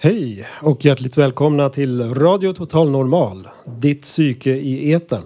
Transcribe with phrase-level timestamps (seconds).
[0.00, 5.22] Hej och hjärtligt välkomna till Radio Total Normal, ditt psyke i etern.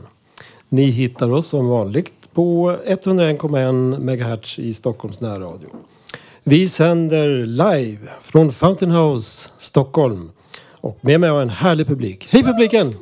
[0.69, 5.69] Ni hittar oss som vanligt på 101,1 MHz i Stockholms närradio.
[6.43, 10.31] Vi sänder live från Fountain House, Stockholm.
[10.71, 12.29] Och med mig har jag en härlig publik.
[12.31, 12.95] Hej publiken!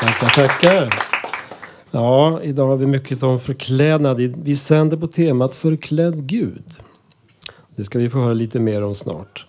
[0.00, 0.88] Tackar, tackar.
[1.90, 4.20] Ja, idag har vi mycket om förklädnad.
[4.20, 6.64] Vi sänder på temat Förklädd Gud.
[7.82, 9.46] Det ska vi få höra lite mer om snart.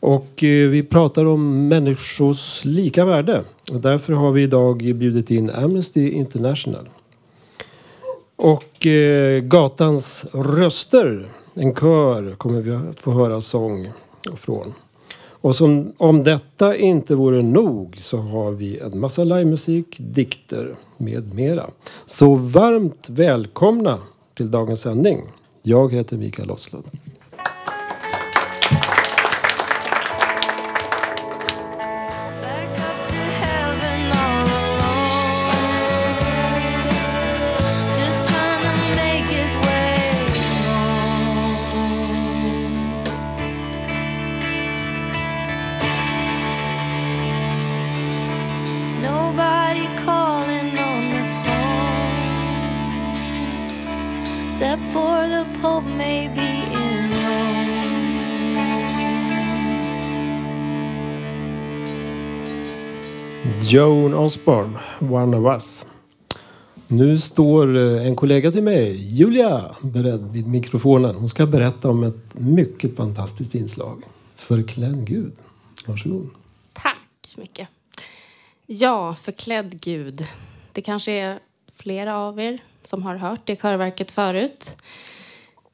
[0.00, 3.44] Och eh, vi pratar om människors lika värde.
[3.72, 6.88] Och därför har vi idag bjudit in Amnesty International.
[8.36, 13.88] Och eh, Gatans röster, en kör, kommer vi att få höra sång
[14.34, 14.74] från.
[15.18, 21.34] Och som om detta inte vore nog så har vi en massa livemusik, dikter med
[21.34, 21.70] mera.
[22.04, 23.98] Så varmt välkomna
[24.34, 25.22] till dagens sändning.
[25.62, 26.84] Jag heter Mikael Oslund.
[63.68, 65.86] Joan Osborne, One of Us.
[66.86, 71.14] Nu står eh, en kollega till mig, Julia, beredd vid mikrofonen.
[71.14, 74.02] Hon ska berätta om ett mycket fantastiskt inslag.
[74.34, 75.32] Förklädd Gud.
[75.86, 76.30] Varsågod.
[76.72, 77.68] Tack mycket.
[78.66, 80.28] Ja, förklädd Gud.
[80.72, 81.38] Det kanske är
[81.74, 84.76] flera av er som har hört det körverket förut.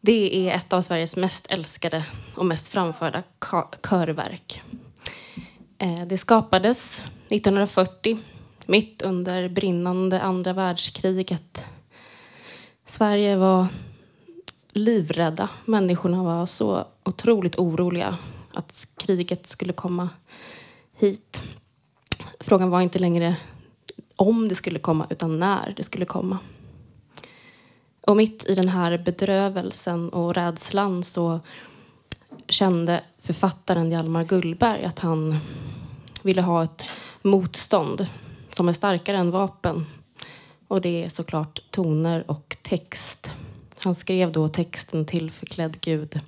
[0.00, 2.04] Det är ett av Sveriges mest älskade
[2.34, 3.22] och mest framförda
[3.90, 4.62] körverk.
[5.82, 8.18] Eh, det skapades 1940,
[8.66, 11.66] mitt under brinnande andra världskriget.
[12.86, 13.66] Sverige var
[14.72, 15.48] livrädda.
[15.64, 18.18] Människorna var så otroligt oroliga
[18.52, 20.08] att kriget skulle komma
[20.94, 21.42] hit.
[22.40, 23.36] Frågan var inte längre
[24.16, 26.38] om det skulle komma, utan när det skulle komma.
[28.06, 31.40] Och mitt i den här bedrövelsen och rädslan så
[32.48, 35.38] kände författaren Hjalmar Gullberg att han
[36.22, 36.84] ville ha ett
[37.22, 38.06] motstånd
[38.50, 39.86] som är starkare än vapen.
[40.68, 43.32] Och det är såklart toner och text.
[43.78, 46.20] Han skrev då texten till Förklädd Gud.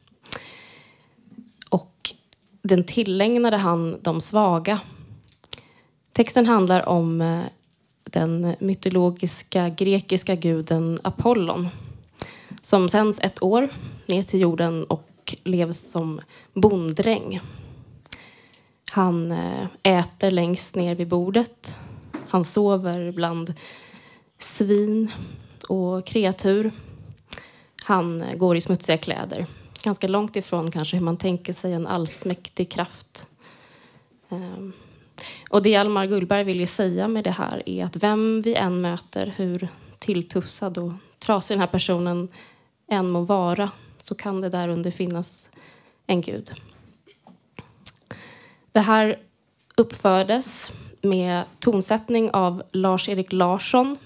[1.68, 2.14] Och
[2.62, 4.80] den tillägnade han de svaga.
[6.12, 7.42] Texten handlar om eh,
[8.04, 11.68] den mytologiska grekiska guden Apollon
[12.62, 13.68] som sänds ett år
[14.06, 16.20] ner till jorden och och lever som
[16.52, 17.40] bonddräng.
[18.90, 21.76] Han eh, äter längst ner vid bordet.
[22.28, 23.54] Han sover bland
[24.38, 25.12] svin
[25.68, 26.72] och kreatur.
[27.84, 29.46] Han eh, går i smutsiga kläder.
[29.84, 33.26] Ganska långt ifrån kanske hur man tänker sig en allsmäktig kraft.
[34.28, 34.72] Ehm,
[35.50, 38.80] och det Almar Gullberg vill ju säga med det här är att vem vi än
[38.80, 39.68] möter, hur
[39.98, 42.28] tilltussad och trasig den här personen
[42.88, 43.70] än må vara,
[44.04, 45.50] så kan det där under finnas
[46.06, 46.52] en gud.
[48.72, 49.18] Det här
[49.76, 50.72] uppfördes
[51.02, 53.96] med tonsättning av Lars-Erik Larsson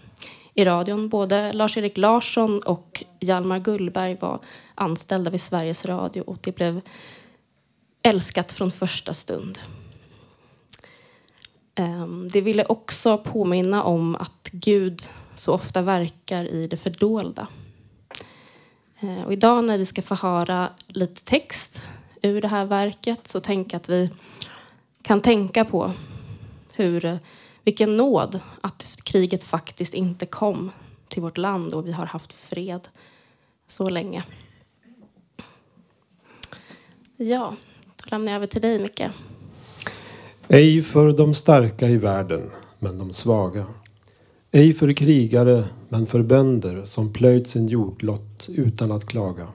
[0.55, 1.09] i radion.
[1.09, 4.41] Både Lars-Erik Larsson och Hjalmar Gullberg var
[4.75, 6.81] anställda vid Sveriges Radio och det blev
[8.03, 9.59] älskat från första stund.
[11.75, 15.03] Ehm, det ville också påminna om att Gud
[15.35, 17.49] så ofta verkar i det fördolda.
[19.01, 21.83] Eh, och idag när vi ska få höra lite text
[22.23, 24.11] ur det här verket så tänker jag att vi
[25.03, 25.93] kan tänka på
[26.73, 27.19] hur,
[27.65, 30.71] vilken nåd att kriget faktiskt inte kom
[31.09, 32.89] till vårt land och vi har haft fred
[33.67, 34.23] så länge.
[37.17, 37.57] Ja,
[37.97, 39.03] då lämnar jag över till dig Micke.
[40.49, 43.67] Ej för de starka i världen, men de svaga.
[44.53, 49.49] Ej för krigare, men för bönder som plöjt sin jordlott utan att klaga.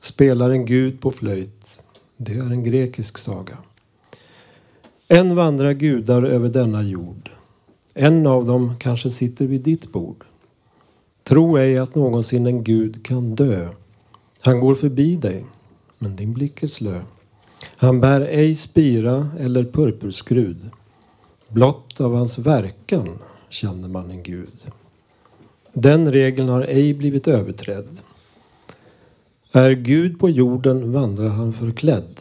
[0.00, 1.80] Spelar en gud på flöjt,
[2.16, 3.58] Det är en grekisk saga.
[5.08, 7.30] En vandrar gudar över denna jord.
[7.94, 10.24] En av dem kanske sitter vid ditt bord.
[11.22, 13.68] Tro ej att någonsin en gud kan dö.
[14.40, 15.44] Han går förbi dig,
[15.98, 17.02] men din blick är slö.
[17.76, 20.70] Han bär ej spira eller purpurskrud.
[21.48, 23.18] Blott av hans verkan
[23.48, 24.66] känner man en gud.
[25.72, 27.98] Den regeln har ej blivit överträdd.
[29.52, 32.20] Är Gud på jorden vandrar han förklädd.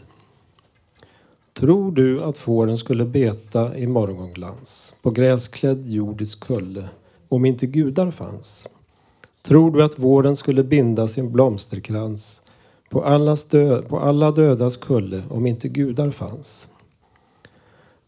[1.54, 6.90] Tror du att fåren skulle beta i morgonglans på gräsklädd jordisk kulle
[7.30, 8.68] om inte gudar fanns?
[9.42, 12.42] Tror du att våren skulle binda sin blomsterkrans
[12.90, 16.70] på, allas dö på alla dödas kulle om inte gudar fanns?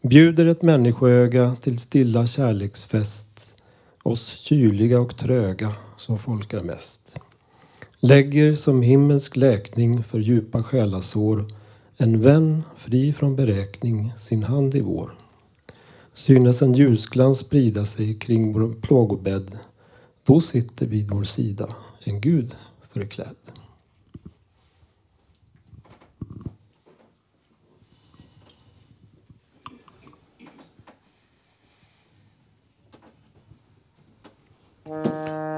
[0.02, 3.62] Bjuder ett människoöga till stilla kärleksfest
[4.02, 7.18] oss kyliga och tröga som folk är mest.
[7.98, 11.44] Lägger som himmelsk läkning för djupa själasår
[11.96, 15.14] en vän fri från beräkning sin hand i vår.
[16.14, 19.58] Synes en ljusglans sprida sig kring vår plågobädd.
[20.24, 21.68] Då sitter vid vår sida
[22.04, 22.56] en Gud
[22.92, 23.36] förklädd.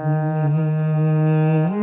[0.05, 1.82] Mm-hmm.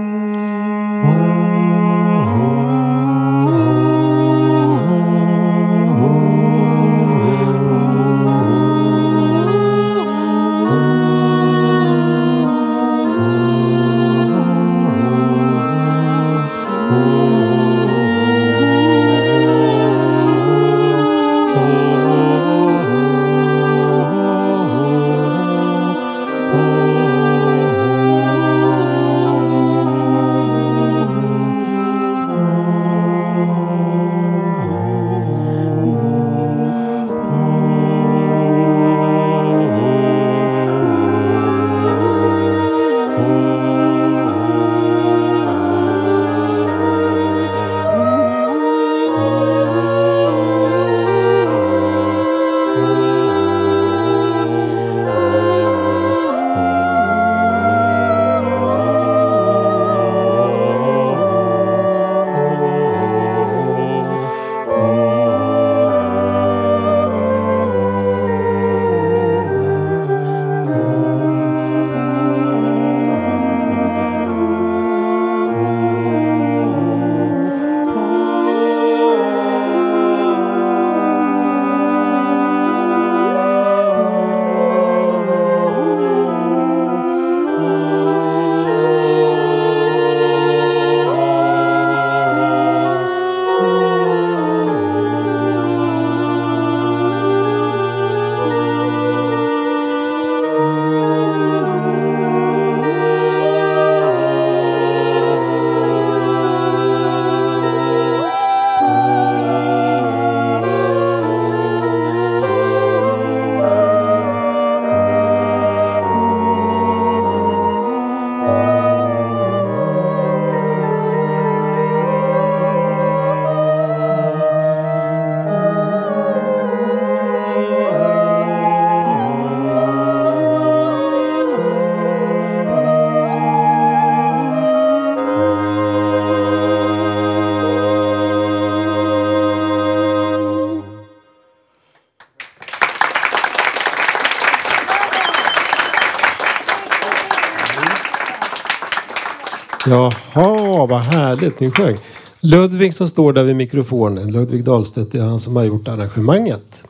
[150.86, 151.98] Vad härligt ni sjöng.
[152.40, 156.84] Ludvig som står där vid mikrofonen, Ludvig Dahlstedt, det är han som har gjort arrangemanget.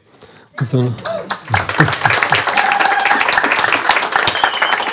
[0.62, 0.94] Och sen,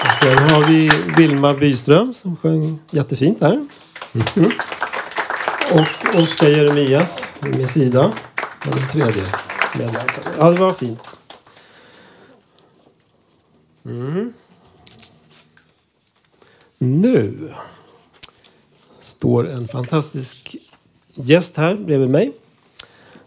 [0.03, 3.67] och sen har vi Vilma Byström som sjöng jättefint här.
[4.12, 4.50] Mm.
[5.73, 8.12] Och Oskar Jeremias vid min sida.
[8.65, 9.23] Den tredje
[9.79, 10.31] medverkande.
[10.38, 11.15] Ja, det var fint.
[13.85, 14.33] Mm.
[16.79, 17.53] Nu
[19.07, 20.57] står en fantastisk
[21.15, 22.33] gäst här bredvid mig.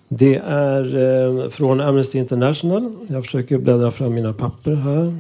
[0.08, 2.96] Det är eh, från Amnesty International.
[3.08, 5.18] Jag försöker bläddra fram mina papper här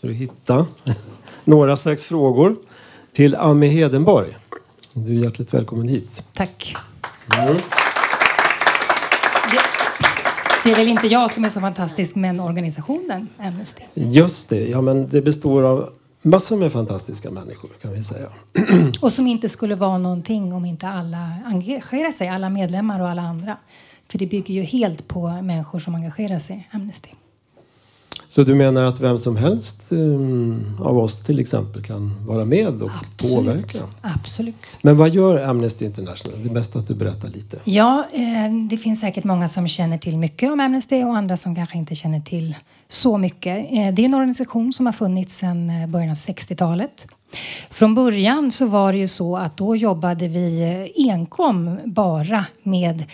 [0.00, 0.66] för att hitta
[1.44, 2.56] några slags frågor
[3.12, 4.36] till Ami Hedenborg.
[4.92, 6.22] Du är hjärtligt välkommen hit.
[6.34, 6.74] Tack.
[9.50, 9.60] Det,
[10.64, 13.82] det är väl inte jag som är så fantastisk, men organisationen Amnesty.
[13.94, 15.90] Just det, ja men det består av
[16.22, 18.28] massor med fantastiska människor kan vi säga.
[19.00, 23.22] Och som inte skulle vara någonting om inte alla engagerar sig, alla medlemmar och alla
[23.22, 23.56] andra.
[24.08, 27.08] För det bygger ju helt på människor som engagerar sig Amnesty.
[28.28, 32.82] Så du menar att vem som helst eh, av oss till exempel kan vara med
[32.82, 33.78] och påverka?
[34.00, 34.54] Absolut.
[34.82, 36.42] Men vad gör Amnesty International?
[36.42, 37.58] Det är bäst att du berättar lite.
[37.64, 41.54] Ja, eh, det finns säkert många som känner till mycket om Amnesty och andra som
[41.54, 42.56] kanske inte känner till
[42.88, 43.58] så mycket.
[43.58, 47.06] Eh, det är en organisation som har funnits sedan eh, början av 60-talet.
[47.70, 53.04] Från början så var det ju så att då jobbade vi eh, enkom bara med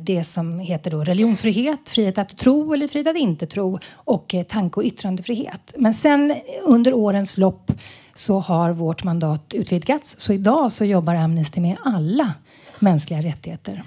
[0.00, 4.80] det som heter då religionsfrihet, frihet att tro eller frihet att inte tro och tanke
[4.80, 5.74] och yttrandefrihet.
[5.78, 7.72] Men sen under årens lopp
[8.14, 10.14] så har vårt mandat utvidgats.
[10.18, 12.34] Så idag så jobbar Amnesty med alla
[12.78, 13.82] mänskliga rättigheter.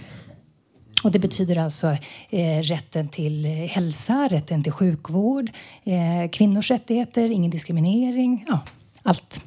[1.04, 1.88] Och det betyder alltså
[2.30, 5.52] eh, rätten till eh, hälsa, rätten till sjukvård,
[5.84, 8.60] eh, kvinnors rättigheter, ingen diskriminering, ja,
[9.04, 9.42] allt.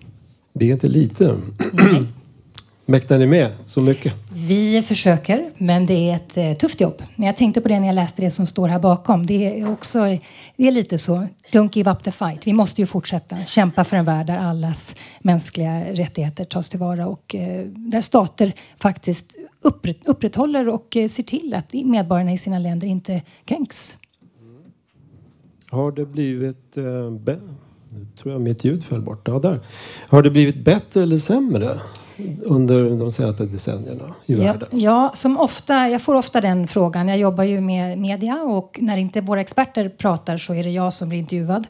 [0.53, 1.37] Det är inte lite.
[2.87, 4.15] Mäktar ni med så mycket?
[4.33, 7.03] Vi försöker, men det är ett eh, tufft jobb.
[7.17, 9.27] Men jag tänkte på det när jag läste det som står här bakom.
[9.27, 9.99] Det är också
[10.57, 11.27] det är lite så.
[11.53, 12.47] Don't give up the fight.
[12.47, 17.35] Vi måste ju fortsätta kämpa för en värld där allas mänskliga rättigheter tas tillvara och
[17.35, 22.87] eh, där stater faktiskt upprätt, upprätthåller och eh, ser till att medborgarna i sina länder
[22.87, 23.99] inte kränks.
[25.71, 26.77] Har det blivit...
[26.77, 29.29] Eh, nu tror jag mitt ljud föll bort.
[29.29, 29.61] Ja, där.
[30.09, 31.79] Har det blivit bättre eller sämre
[32.45, 34.69] under de senaste decennierna i Ja, världen?
[34.73, 37.09] ja, som ofta, jag får ofta den frågan.
[37.09, 40.93] Jag jobbar ju med media och när inte våra experter pratar så är det jag
[40.93, 41.67] som blir intervjuad.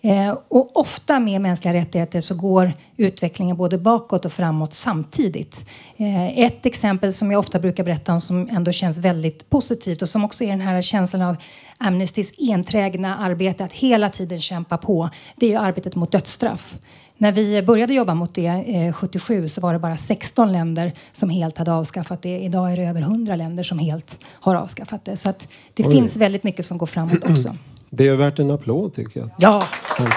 [0.00, 5.64] Eh, och ofta med mänskliga rättigheter så går utvecklingen både bakåt och framåt samtidigt.
[5.96, 10.08] Eh, ett exempel som jag ofta brukar berätta om som ändå känns väldigt positivt och
[10.08, 11.36] som också är den här känslan av
[11.78, 15.10] Amnestys enträgna arbete att hela tiden kämpa på.
[15.36, 16.76] Det är ju arbetet mot dödsstraff.
[17.22, 21.30] När vi började jobba mot det eh, 77 så var det bara 16 länder som
[21.30, 22.38] helt hade avskaffat det.
[22.38, 25.16] Idag är det över 100 länder som helt har avskaffat det.
[25.16, 25.92] Så att det Oj.
[25.92, 27.56] finns väldigt mycket som går framåt också.
[27.90, 29.30] Det är värt en applåd tycker jag.
[29.38, 29.62] Ja.
[29.98, 30.10] Mm.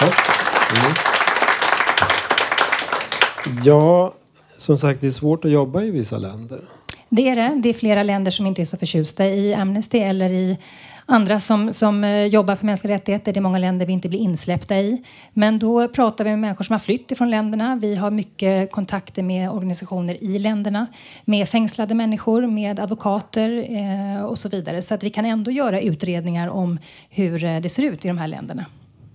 [3.64, 4.14] Ja,
[4.56, 6.60] som sagt det är svårt att jobba i vissa länder.
[7.08, 7.60] det är det.
[7.62, 10.58] Det är flera länder som inte är så förtjusta i Amnesty eller i
[11.06, 13.32] andra som, som eh, jobbar för mänskliga rättigheter.
[13.32, 15.02] Det är många länder vi inte blir insläppta i.
[15.32, 17.78] Men då pratar vi med människor som har flytt ifrån länderna.
[17.82, 20.86] Vi har mycket kontakter med organisationer i länderna,
[21.24, 24.82] med fängslade människor, med advokater eh, och så vidare.
[24.82, 26.78] Så att vi kan ändå göra utredningar om
[27.10, 28.66] hur eh, det ser ut i de här länderna.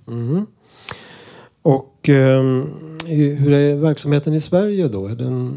[0.06, 0.46] Mm-hmm.
[1.62, 5.08] Och ehm, hur är verksamheten i Sverige då?
[5.08, 5.54] Är den,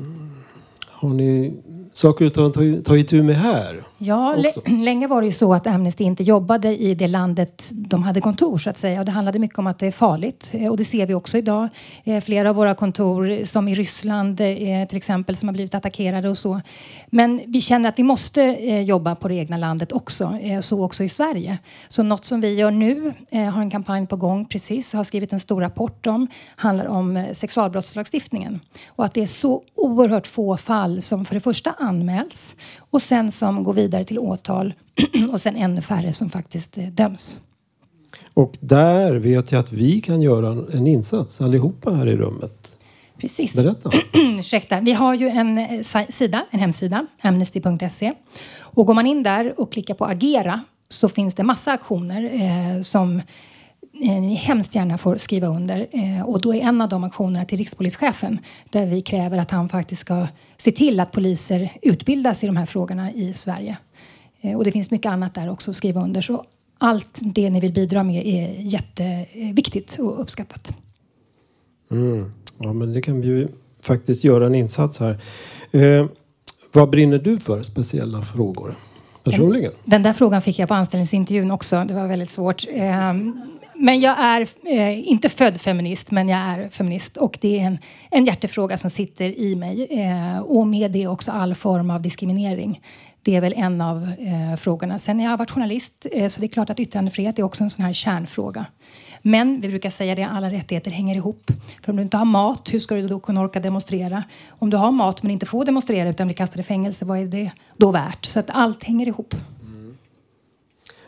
[0.90, 1.54] har ni
[1.96, 3.84] saker att ta, itu med här?
[3.98, 4.36] Ja,
[4.66, 8.58] länge var det ju så att Amnesty inte jobbade i det landet de hade kontor
[8.58, 9.00] så att säga.
[9.00, 10.50] Och det handlade mycket om att det är farligt.
[10.52, 11.68] Eh, Och det ser vi också idag.
[12.04, 14.46] Eh, Flera av våra kontor, som i Ryssland eh,
[14.88, 16.60] till exempel, som har blivit attackerade och så.
[17.06, 18.42] Men vi känner att vi måste
[18.86, 20.38] jobba på det egna landet också.
[20.60, 21.58] Så också i Sverige.
[21.88, 25.40] Så något som vi gör nu, har en kampanj på gång precis, har skrivit en
[25.40, 28.60] stor rapport om, handlar om sexualbrottslagstiftningen.
[28.88, 33.32] Och att det är så oerhört få fall som för det första anmäls och sen
[33.32, 34.74] som går vidare till åtal
[35.32, 37.38] och sen ännu färre som faktiskt eh, döms.
[38.34, 42.76] Och där vet jag att vi kan göra en insats allihopa här i rummet.
[43.18, 43.54] Precis.
[43.54, 43.90] Berätta.
[44.38, 44.80] Ursäkta.
[44.80, 48.12] Vi har ju en eh, si- sida, en hemsida, amnesty.se.
[48.60, 52.80] Och går man in där och klickar på agera så finns det massa aktioner eh,
[52.80, 53.22] som
[54.00, 55.86] ni hemskt gärna får skriva under.
[55.90, 58.38] Eh, och då är en av de aktionerna till rikspolischefen
[58.70, 62.66] där vi kräver att han faktiskt ska se till att poliser utbildas i de här
[62.66, 63.76] frågorna i Sverige.
[64.40, 66.20] Eh, och det finns mycket annat där också att skriva under.
[66.20, 66.44] Så
[66.78, 70.76] allt det ni vill bidra med är jätteviktigt och uppskattat.
[71.90, 72.32] Mm.
[72.58, 73.48] Ja, men det kan vi ju
[73.82, 75.18] faktiskt göra en insats här.
[75.72, 76.06] Eh,
[76.72, 78.74] vad brinner du för speciella frågor?
[79.24, 79.72] Personligen?
[79.84, 81.84] Den där frågan fick jag på anställningsintervjun också.
[81.84, 82.64] Det var väldigt svårt.
[83.76, 87.16] Men jag är eh, inte född feminist, men jag är feminist.
[87.16, 87.78] Och det är en,
[88.10, 89.86] en hjärtefråga som sitter i mig.
[89.90, 92.80] Eh, Och med det också all form av diskriminering.
[93.22, 94.98] Det är väl en av eh, frågorna.
[94.98, 97.70] Sen har jag varit journalist, eh, så det är klart att yttrandefrihet är också en
[97.70, 98.66] sån här kärnfråga.
[99.22, 101.50] Men vi brukar säga det, alla rättigheter hänger ihop.
[101.82, 104.24] För om du inte har mat, hur ska du då kunna orka demonstrera?
[104.48, 107.24] Om du har mat men inte får demonstrera utan blir kastad i fängelse, vad är
[107.26, 108.24] det då värt?
[108.26, 109.34] Så att allt hänger ihop.
[109.62, 109.96] Mm.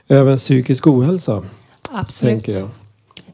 [0.08, 1.42] Även psykisk ohälsa,
[1.92, 2.48] Absolut.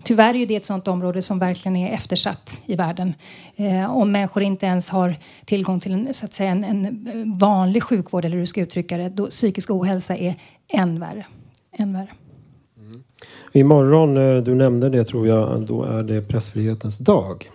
[0.05, 3.15] Tyvärr är det ett sånt område som verkligen är eftersatt i världen.
[3.57, 7.83] Eh, om människor inte ens har tillgång till en, så att säga, en, en vanlig
[7.83, 10.35] sjukvård, eller hur du ska uttrycka det, då psykisk ohälsa är
[10.69, 11.27] än värre.
[11.73, 12.09] Än värre.
[13.53, 17.47] Imorgon, eh, du nämnde det tror jag, då är det pressfrihetens dag.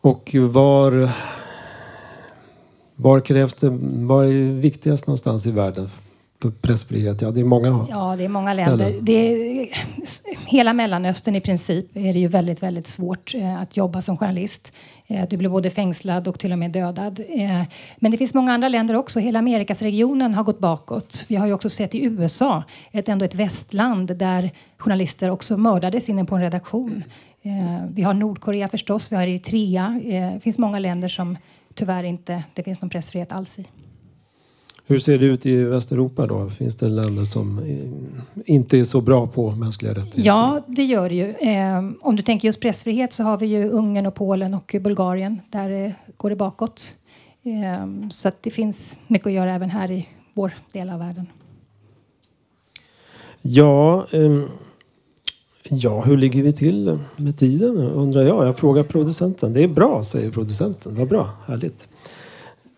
[0.00, 1.10] Och var,
[2.94, 3.68] var krävs det,
[4.06, 5.90] var är viktigast någonstans i världen
[6.62, 7.22] pressfrihet?
[7.22, 7.86] Ja, det är många.
[7.90, 8.76] Ja, det är många länder.
[8.76, 9.04] Ställen.
[9.04, 9.68] Det är,
[10.46, 14.72] hela Mellanöstern i princip är det ju väldigt, väldigt svårt eh, att jobba som journalist.
[15.06, 17.20] Eh, du blir både fängslad och till och med dödad.
[17.28, 17.62] Eh,
[17.96, 19.20] men det finns många andra länder också.
[19.20, 21.24] Hela Amerikasregionen har gått bakåt.
[21.28, 22.62] Vi har ju också sett i USA,
[22.92, 27.04] ett, ändå ett västland där journalister också mördades inne på en redaktion.
[27.88, 30.00] Vi har Nordkorea förstås, vi har Eritrea.
[30.04, 31.38] Det finns många länder som
[31.74, 33.66] tyvärr inte det finns någon pressfrihet alls i.
[34.88, 36.50] Hur ser det ut i Västeuropa då?
[36.50, 37.60] Finns det länder som
[38.44, 40.22] inte är så bra på mänskliga rättigheter?
[40.22, 41.30] Ja, det gör det ju.
[41.30, 45.40] Eh, om du tänker just pressfrihet så har vi ju Ungern och Polen och Bulgarien.
[45.50, 46.94] Där eh, går det bakåt.
[47.42, 51.26] Eh, så det finns mycket att göra även här i vår del av världen.
[53.42, 54.48] Ja, ehm,
[55.68, 58.46] ja, hur ligger vi till med tiden undrar jag.
[58.46, 59.52] Jag frågar producenten.
[59.52, 60.94] Det är bra, säger producenten.
[60.94, 61.88] Vad bra, härligt.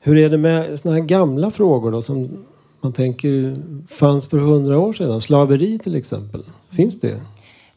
[0.01, 2.29] Hur är det med såna här gamla frågor då som
[2.81, 3.55] man tänker
[3.87, 5.21] fanns för hundra år sedan?
[5.21, 6.43] Slaveri till exempel.
[6.71, 7.21] Finns det?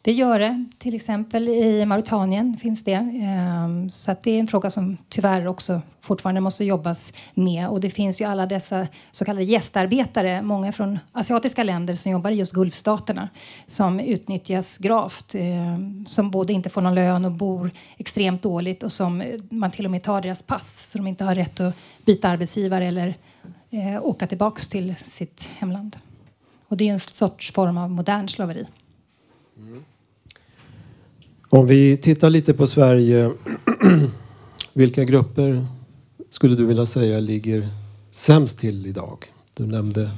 [0.04, 0.66] Det gör det.
[0.78, 2.94] Till exempel i Mauritanien finns det.
[2.94, 7.68] Ehm, så att det är en fråga som tyvärr också fortfarande måste jobbas med.
[7.68, 12.32] Och det finns ju alla dessa så kallade gästarbetare, många från asiatiska länder som jobbar
[12.32, 13.30] i just Gulfstaterna,
[13.68, 15.36] som utnyttjas gravt.
[15.36, 19.72] Ehm, som både inte får någon lön och bor extremt dåligt och som eh, man
[19.72, 23.16] till och med tar deras pass så de inte har rätt att byta arbetsgivare eller
[23.70, 25.98] eh, åka tillbaks till sitt hemland.
[26.68, 28.68] Och det är en sorts form av modern slaveri.
[29.58, 29.84] Mm.
[31.54, 33.32] Om vi tittar lite på Sverige.
[34.74, 35.66] Vilka grupper
[36.30, 37.68] skulle du vilja säga ligger
[38.12, 39.26] sämst till idag?
[39.58, 40.10] Du nämnde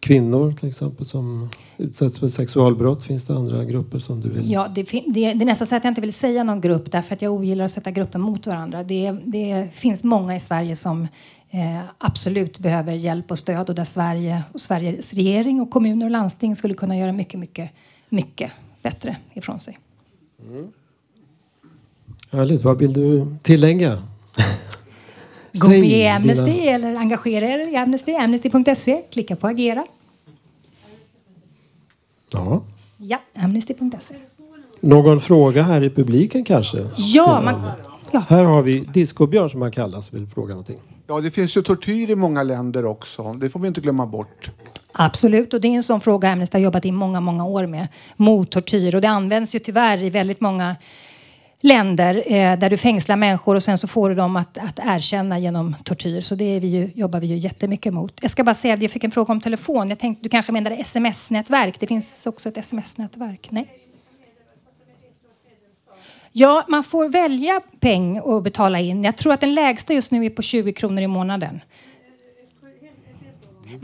[0.00, 3.02] kvinnor till exempel som utsätts för sexualbrott.
[3.02, 4.50] Finns det andra grupper som du vill?
[4.50, 7.14] Ja, det, det, det är nästan så att jag inte vill säga någon grupp därför
[7.14, 8.82] att jag ogillar att sätta grupper mot varandra.
[8.82, 11.08] Det, det finns många i Sverige som
[11.50, 16.12] eh, absolut behöver hjälp och stöd och där Sverige och Sveriges regering och kommuner och
[16.12, 17.70] landsting skulle kunna göra mycket, mycket,
[18.08, 18.50] mycket
[18.82, 19.78] bättre ifrån sig.
[22.30, 22.62] Härligt.
[22.64, 24.02] Vad vill du tillägga?
[25.52, 29.02] Gå med i Amnesty dina- eller engagera er i Amnesty, amnesty.se.
[29.10, 29.84] Klicka på agera.
[32.32, 32.62] Ja.
[32.96, 34.14] Ja, amnesty.se.
[34.80, 36.86] Någon fråga här i publiken kanske?
[36.96, 37.62] Ja, man,
[38.12, 40.78] ja, Här har vi Discobjörn som han kallas vill fråga någonting.
[41.06, 43.32] Ja, det finns ju tortyr i många länder också.
[43.32, 44.50] Det får vi inte glömma bort.
[44.92, 47.88] Absolut, och det är en sån fråga Amnesty har jobbat i många, många år med.
[48.16, 48.94] Mot tortyr.
[48.94, 50.76] Och det används ju tyvärr i väldigt många
[51.60, 55.38] länder eh, där du fängslar människor och sen så får du dem att, att erkänna
[55.38, 56.20] genom tortyr.
[56.20, 58.18] Så det är vi ju, jobbar vi ju jättemycket mot.
[58.22, 59.90] Jag ska bara säga att jag fick en fråga om telefon.
[59.90, 61.80] Jag tänkte, du kanske menade sms-nätverk.
[61.80, 63.48] Det finns också ett sms-nätverk.
[63.50, 63.68] Nej?
[66.32, 69.04] Ja, man får välja peng och betala in.
[69.04, 71.60] Jag tror att den lägsta just nu är på 20 kronor i månaden.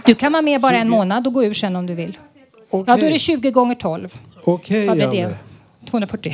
[0.05, 2.19] Du kan vara med bara en månad och gå ur sen om du vill.
[2.71, 4.15] Ja, då är det 20 gånger 12.
[4.45, 5.37] Okej, Vad blir Janne.
[5.81, 5.91] det?
[5.91, 6.33] 240.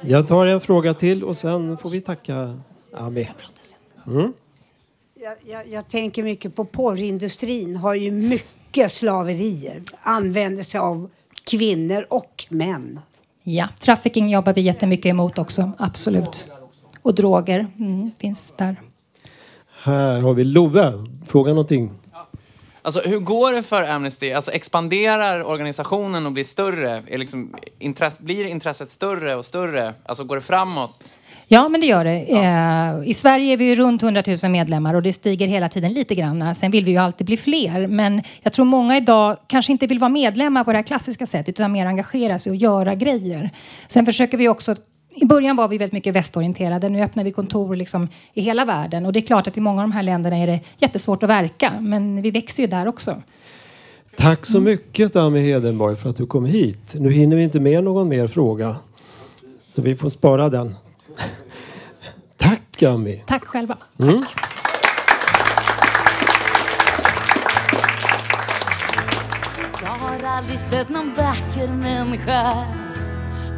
[0.00, 2.60] Jag tar en fråga till och sen får vi tacka
[2.94, 3.28] Ami.
[5.20, 9.82] Jag, jag, jag tänker mycket på porrindustrin har ju mycket slaverier.
[10.00, 11.10] Använder sig av
[11.44, 13.00] kvinnor och män.
[13.42, 15.70] Ja, trafficking jobbar vi jättemycket emot också.
[15.78, 16.46] Absolut.
[17.02, 18.76] Och droger mm, finns där.
[19.86, 20.92] Här har vi Love.
[21.26, 21.90] Fråga någonting.
[22.82, 24.32] Alltså hur går det för Amnesty?
[24.32, 27.02] Alltså expanderar organisationen och blir större?
[27.06, 29.94] Är liksom, intress- blir intresset större och större?
[30.06, 31.14] Alltså går det framåt?
[31.46, 32.18] Ja, men det gör det.
[32.20, 35.92] Eh, I Sverige är vi ju runt 100 000 medlemmar och det stiger hela tiden
[35.92, 36.54] lite grann.
[36.54, 37.86] Sen vill vi ju alltid bli fler.
[37.86, 41.48] Men jag tror många idag kanske inte vill vara medlemmar på det här klassiska sättet
[41.48, 43.50] utan mer engagera sig och göra grejer.
[43.88, 44.74] Sen försöker vi också
[45.16, 46.88] i början var vi väldigt mycket västorienterade.
[46.88, 49.06] Nu öppnar vi kontor liksom i hela världen.
[49.06, 51.28] Och det är klart att i många av de här länderna är det jättesvårt att
[51.30, 51.72] verka.
[51.80, 53.22] Men vi växer ju där också.
[54.16, 56.94] Tack så mycket Ami Hedenborg för att du kom hit.
[56.94, 58.76] Nu hinner vi inte med någon mer fråga.
[59.60, 60.74] Så vi får spara den.
[62.36, 63.22] Tack Ami.
[63.26, 63.78] Tack själva.
[69.82, 72.66] Jag har aldrig sett någon vacker människa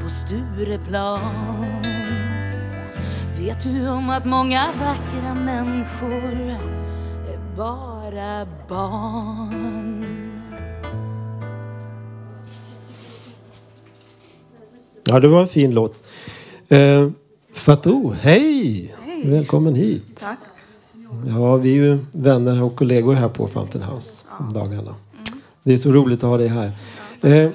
[0.09, 1.21] på Stureplan
[3.39, 6.57] Vet du om att många vackra människor
[7.29, 10.05] är bara barn
[15.05, 16.03] Ja, det var en fin låt.
[16.69, 17.09] Eh,
[17.55, 18.91] Fatou, hej!
[19.25, 20.21] Välkommen hit.
[20.21, 20.39] Tack.
[21.27, 24.95] Ja, vi är ju vänner och kollegor här på Fountain House om dagarna.
[25.63, 26.73] Det är så roligt att ha dig här.
[27.23, 27.51] Eh,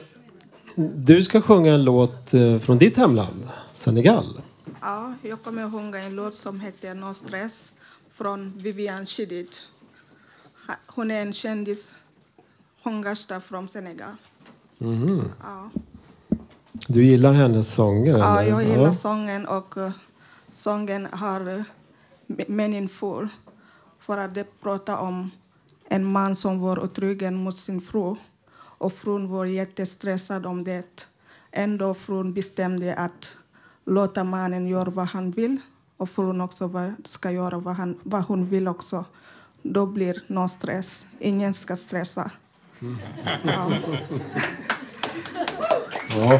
[0.77, 4.41] du ska sjunga en låt eh, från ditt hemland, Senegal.
[4.81, 7.71] Ja, jag kommer att sjunga en låt som heter No stress
[8.13, 9.47] från Vivian Chidid.
[10.87, 11.91] Hon är en kändis
[12.83, 14.15] sångerska från Senegal.
[14.77, 15.31] Mhm.
[15.41, 15.69] Ja.
[16.87, 18.17] Du gillar hennes sånger?
[18.17, 18.93] Ja, jag gillar Ja.
[18.93, 19.91] sången och uh,
[20.51, 21.63] sången har uh,
[22.47, 23.27] meningsfull.
[23.99, 25.31] För att det pratar om
[25.89, 28.15] en man som var otrogen mot sin fru
[28.83, 31.07] och frun var jättestressad om det.
[31.51, 33.37] Ändå frun bestämde att
[33.85, 35.57] låta mannen göra vad han vill
[35.97, 39.05] och frun också ska göra vad, han, vad hon vill också.
[39.61, 41.05] Då blir no stress.
[41.19, 42.31] Ingen ska stressa.
[43.43, 43.71] Ja.
[46.15, 46.39] Ja.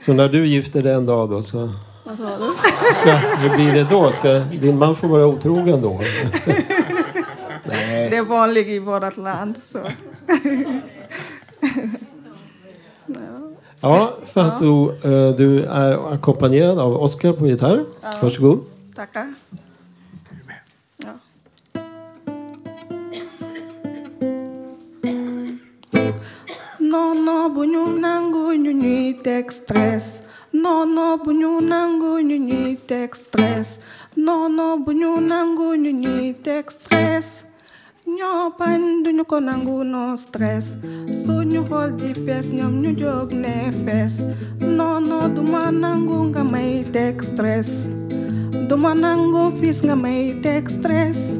[0.00, 1.72] så när du gifter dig en dag då så...
[2.04, 2.52] Vad sa du?
[2.94, 4.12] Ska, hur blir det då?
[4.12, 6.00] Ska din man få vara otrogen då?
[8.12, 9.60] Det är vanligt i vårt land.
[9.64, 9.78] Så.
[13.80, 17.84] Ja, Fatou, eh, du är ackompanjerad av Oskar på gitarr.
[18.02, 18.12] Ja.
[18.22, 18.64] Varsågod.
[18.94, 19.34] Tackar.
[20.96, 21.12] Ja.
[26.78, 30.22] No, no, bu ñu nangu ñuy teg stress.
[30.50, 33.80] No, no, bu ñu nangu ñuy teg stress.
[34.14, 37.44] No, no, bu ñu nangu ñuy teg stress.
[38.58, 40.76] Bañ duñu ko nangu no stress.
[41.24, 44.26] Suñu xol di fees ñoom ñu jóg ne fees
[44.60, 47.88] non duma nangu nga may teg stress.
[48.68, 51.34] Duma nangu fiis nga may teg stress.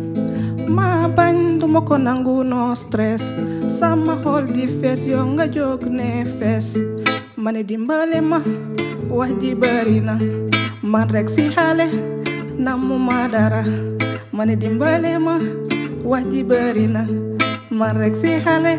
[0.69, 3.23] Ma bañ duma ko nangu no stress.
[3.79, 6.79] Sama xol di fees yow nga jóg ne fees
[7.37, 8.39] ma ne dimbale ma
[9.11, 10.15] wax ji bari na.
[10.83, 11.87] Man rek si xale
[12.65, 13.63] namu ma dara.
[14.63, 15.39] Dimbale ma
[16.11, 17.03] wax ji bari na
[17.71, 18.75] man rek si xale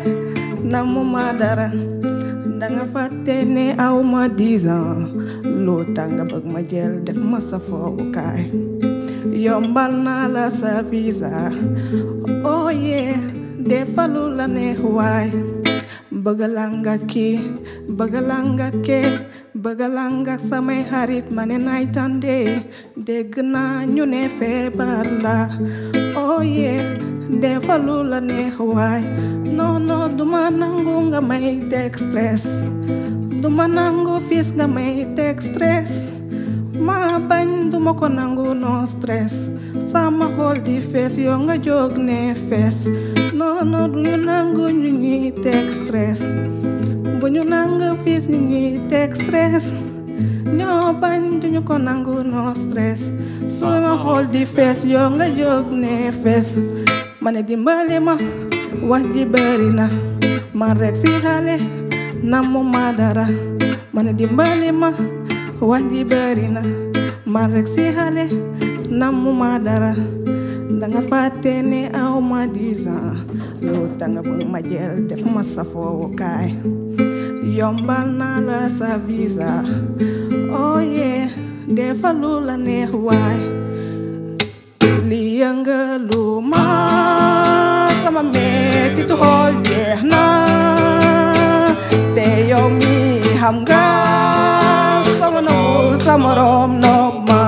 [0.72, 1.68] namu ma dara
[2.60, 5.08] danga fàtte ne aw ma dix ans
[5.64, 5.82] loo
[6.52, 7.58] ma jël def ma sa
[9.44, 11.32] yombal naa la sa visa
[12.54, 13.16] oh yeah
[13.68, 15.28] defalu la neex waay
[16.24, 17.36] bëgg la nga kii
[17.98, 19.08] bëgg la nga kee
[19.62, 21.56] bëgg la nga samay xarit ma ne
[22.24, 22.46] day
[23.06, 25.36] dégg naa ñu ne feebar la
[26.24, 29.02] oh yeah defalu la neex waay
[29.56, 32.62] non non duma nangu nga may teg stress.
[33.42, 36.10] Duma nangu fiis nga may teg stress.
[36.86, 39.46] Ma bañ duma ko nangu no stress.
[39.90, 42.90] Sama xol di fees yow nga jóg ne fees
[43.38, 45.30] non non duñu nangu ñu ñuy
[45.78, 46.20] stress.
[47.20, 48.68] Bu ñu nangu fiis ñu ñuy
[49.22, 49.64] stress.
[50.58, 53.10] Ñoo bañ duñu ko no stress.
[53.48, 56.48] Sama xol di fees yow nga jóg ne fees
[57.24, 58.14] manedi mbali ma
[58.88, 59.88] waji berina.
[60.54, 61.56] Mareksi hale
[62.22, 63.28] namu madara.
[63.92, 64.92] Manedi mbali ma
[65.60, 66.62] waji berina.
[67.26, 68.24] Mareksi hale
[68.90, 69.94] namu madara.
[70.80, 72.92] Danga fatene aw ma disa
[73.62, 76.50] lo tanga bu ma jël def ma safoo kaay
[77.58, 79.62] yombal naa la sa visa.
[80.52, 81.30] Oh yeah
[81.76, 82.90] defalu la neex
[85.10, 86.66] liangelo ma
[88.02, 88.48] sama me
[88.96, 90.24] ti to hol ye na
[92.16, 92.96] te yo mi
[93.42, 93.86] hamga
[95.20, 95.58] sama no
[96.04, 96.96] sama rom no
[97.28, 97.42] ma.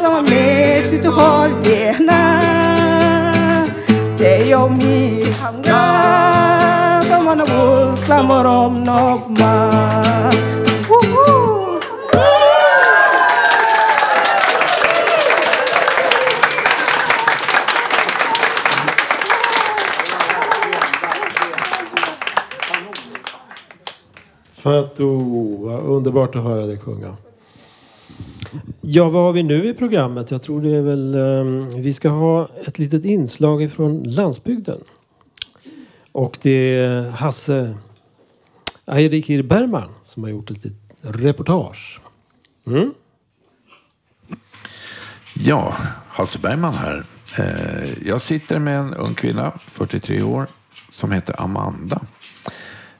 [0.00, 0.44] Sama me
[0.90, 2.20] ti to hol ye na
[4.18, 4.96] te yo mi
[5.40, 5.84] hamga
[7.08, 7.46] sama no
[8.06, 9.00] sama rom no
[9.38, 10.07] ma.
[26.08, 27.16] Underbart att höra dig sjunga.
[28.80, 30.30] Ja, vad har vi nu i programmet?
[30.30, 31.14] Jag tror det är väl...
[31.14, 34.80] ehm, vi ska ha ett litet inslag ifrån landsbygden.
[36.12, 37.74] Och det är Hasse
[38.86, 42.00] Eirikir Bergman som har gjort ett litet reportage.
[42.66, 42.94] Mm?
[45.34, 45.74] Ja,
[46.08, 47.04] Hasse Bergman här.
[47.38, 50.46] Eh, Jag sitter med en ung kvinna, 43 år,
[50.90, 52.00] som heter Amanda.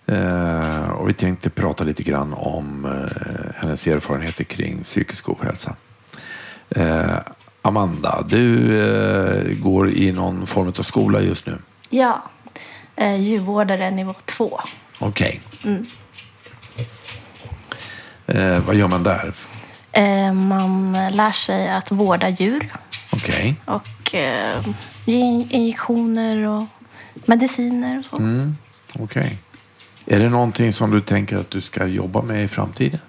[0.09, 5.77] Eh, Och vi tänkte prata lite grann om eh, hennes erfarenheter kring psykisk ohälsa.
[6.71, 7.17] Eh,
[7.63, 11.59] Amanda, du eh, går i någon form av skola just nu.
[11.91, 12.23] Ja,
[12.97, 14.61] eh, djurvårdare nivå två.
[14.99, 15.41] Okej.
[15.65, 15.87] Mm.
[18.27, 19.33] Eh, vad gör man där?
[19.93, 22.73] Eh, man lär sig att vårda djur.
[23.13, 23.55] Okej.
[23.65, 24.67] och eh,
[25.05, 26.65] ge injektioner och
[27.27, 28.23] mediciner och så.
[28.23, 28.57] Mm.
[28.99, 29.39] Okej.
[30.11, 33.01] Är det någonting som du tänker att du ska jobba med i framtiden?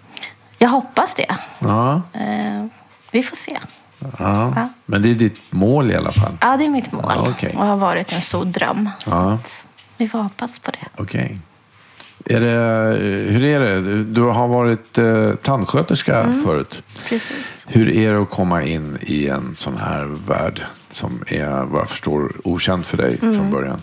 [0.57, 1.35] Jag hoppas det.
[1.59, 2.01] Ja.
[2.13, 2.65] Eh,
[3.11, 3.57] vi får se.
[3.99, 4.07] ja.
[4.55, 4.69] Ja.
[4.85, 6.37] Men det är ditt mål i alla fall?
[6.41, 7.55] Ja, det är mitt mål Ja, okej.
[7.57, 8.89] och har varit en stor dröm.
[8.97, 9.37] Så Ja.
[9.97, 10.87] vi får hoppas på det.
[11.01, 11.37] Okej.
[12.25, 12.97] Är det,
[13.31, 14.03] hur är det?
[14.03, 16.43] Du- har varit eh, tandsköterska Mm.
[16.43, 16.83] förut.
[17.09, 17.65] Precis.
[17.67, 21.89] Hur är det att komma in i en sån här värld som är, vad jag
[21.89, 23.51] förstår, okänd för dig från Mm.
[23.51, 23.81] början?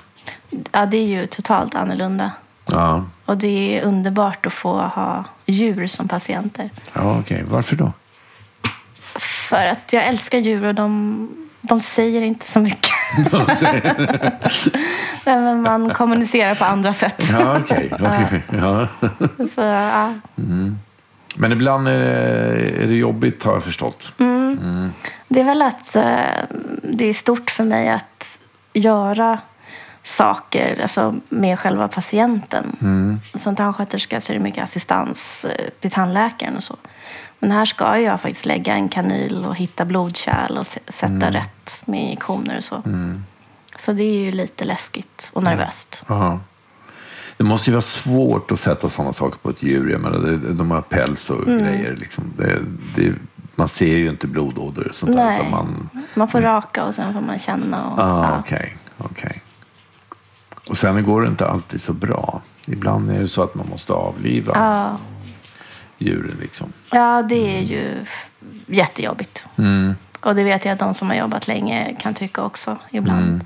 [0.73, 2.31] Ja, det är ju totalt annorlunda.
[2.73, 6.71] Ja, Och det är underbart att få ha djur som patienter.
[6.95, 7.45] ja okej.
[7.49, 7.93] Varför då?
[9.49, 11.29] För att jag älskar djur och de,
[11.61, 12.93] de säger inte så mycket.
[15.25, 17.29] Nej, men man kommunicerar på andra sätt.
[17.33, 17.91] Ja, okej.
[17.93, 18.43] okej.
[18.61, 18.87] Ja.
[19.55, 20.13] Så, ja.
[20.39, 20.79] Mm.
[21.37, 24.13] Men ibland är det, är det jobbigt har jag förstått.
[24.19, 24.59] Mm.
[24.63, 24.91] Mm.
[25.29, 26.05] Det är väl att eh,
[26.83, 28.39] det är stort för mig att
[28.73, 29.39] göra
[30.07, 32.77] saker alltså, med själva patienten.
[32.81, 33.21] Mm.
[33.35, 36.77] Som tandsköterska så är det mycket assistans eh, till tandläkaren och så.
[37.39, 41.33] Men här ska jag faktiskt lägga en kanyl och hitta blodkärl och sätta Mm.
[41.33, 42.83] rätt med injektioner och så.
[42.87, 43.25] Mm.
[43.79, 46.03] Så det är ju lite läskigt och nervöst.
[46.09, 46.41] Ja.
[47.37, 49.91] Det måste ju vara svårt att sätta sådana saker på ett djur.
[49.91, 51.59] Jag menar, de har päls och Mm.
[51.65, 51.97] grejer.
[51.97, 52.25] Liksom.
[52.37, 52.59] Det,
[52.95, 53.15] det,
[53.55, 55.25] man ser ju inte blodådror och sånt där.
[55.25, 55.39] Nej.
[55.39, 57.87] Utan man, Man får raka och sen får man känna.
[57.87, 58.39] Och, ah, ja.
[58.41, 59.43] okej, okej.
[60.71, 62.43] Och sen går det inte alltid så bra.
[62.69, 64.99] Ibland är det så att man måste avliva Ja.
[65.99, 66.37] djuren.
[66.41, 66.73] Liksom.
[66.93, 67.95] ja, det är ju
[68.67, 69.47] jättejobbigt.
[69.57, 69.95] Mm.
[70.21, 73.25] Och det vet jag att de som har jobbat länge kan tycka också ibland.
[73.25, 73.41] Mm.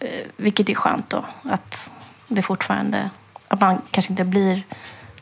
[0.00, 1.24] Eh, Vilket är skönt då.
[1.42, 1.90] Att
[2.28, 3.10] det fortfarande...
[3.48, 4.62] Att man kanske inte blir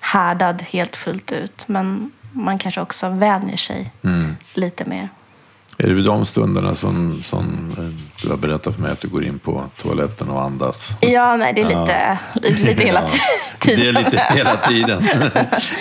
[0.00, 1.64] härdad helt fullt ut.
[1.68, 4.36] Men man kanske också vänjer sig Mm.
[4.54, 5.08] lite mer.
[5.78, 9.08] Är det vid de stunderna som, som eh, du har berättat för mig att du
[9.08, 10.96] går in på toaletten och andas?
[11.00, 12.18] Ja, nej, det är lite,
[12.66, 13.08] lite hela Ja,
[13.60, 13.94] tiden.
[13.94, 15.04] Det är lite hela tiden.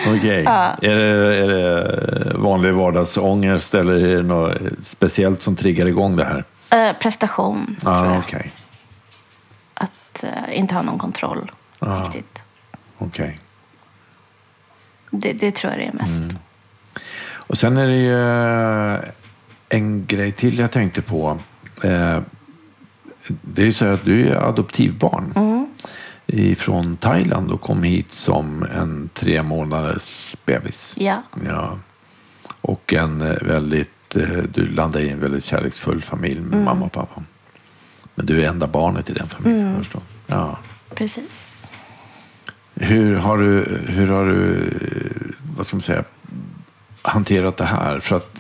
[0.18, 0.44] Okej.
[0.44, 0.76] Ja.
[0.82, 6.26] Är, det, är det vanlig vardagsångest eller är det något speciellt som triggar igång det
[6.26, 6.44] här?
[6.90, 8.18] Eh, prestation, tror Ja, jag.
[8.20, 8.52] okej.
[9.74, 12.04] Att eh, inte ha någon kontroll Ja.
[12.06, 12.44] riktigt.
[12.98, 13.40] Okej.
[15.12, 16.22] Det, det tror jag det är mest.
[16.22, 16.38] Mm.
[17.32, 18.18] Och sen är det ju
[19.70, 21.40] en grej till jag tänkte på.
[21.84, 22.20] Eh,
[23.42, 26.56] Det är ju så här att du är adoptivbarn Mm.
[26.56, 30.96] från Thailand och kom hit som en tre månaders bebis.
[30.98, 31.24] Ja.
[31.48, 31.78] Ja.
[32.62, 36.66] Och en eh, väldigt, eh, du landade i en väldigt kärleksfull familj med Mm.
[36.66, 37.24] mamma och pappa.
[38.16, 39.68] Men du är enda barnet i den familjen.
[39.68, 39.84] Mm.
[40.28, 40.58] Ja.
[40.96, 41.52] Precis.
[42.76, 46.04] Hur har du, hur har du eh, vad ska man säga,
[47.02, 48.00] hanterat det här?
[48.00, 48.40] För att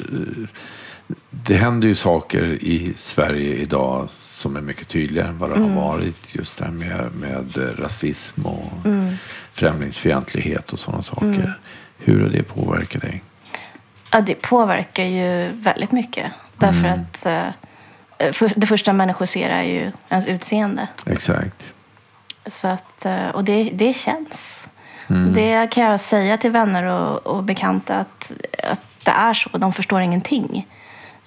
[1.30, 5.72] det händer ju saker i Sverige idag som är mycket tydligare än vad det Mm.
[5.74, 6.36] har varit.
[6.36, 9.14] Just det här med, med rasism och Mm.
[9.54, 11.26] främlingsfientlighet och sådana saker.
[11.26, 11.52] Mm.
[11.98, 13.24] Hur har det påverkat dig?
[14.12, 16.32] Ja, det påverkar ju väldigt mycket.
[16.58, 17.00] Därför Mm.
[17.02, 20.88] att eh, för, det första människor ser är ju ens utseende.
[21.06, 21.74] Exakt.
[22.48, 24.70] Så att, eh, och det, det känns.
[25.08, 25.34] Mm.
[25.34, 28.32] Det kan jag säga till vänner och, och bekanta att,
[28.72, 29.58] att det är så.
[29.58, 30.68] De förstår ingenting.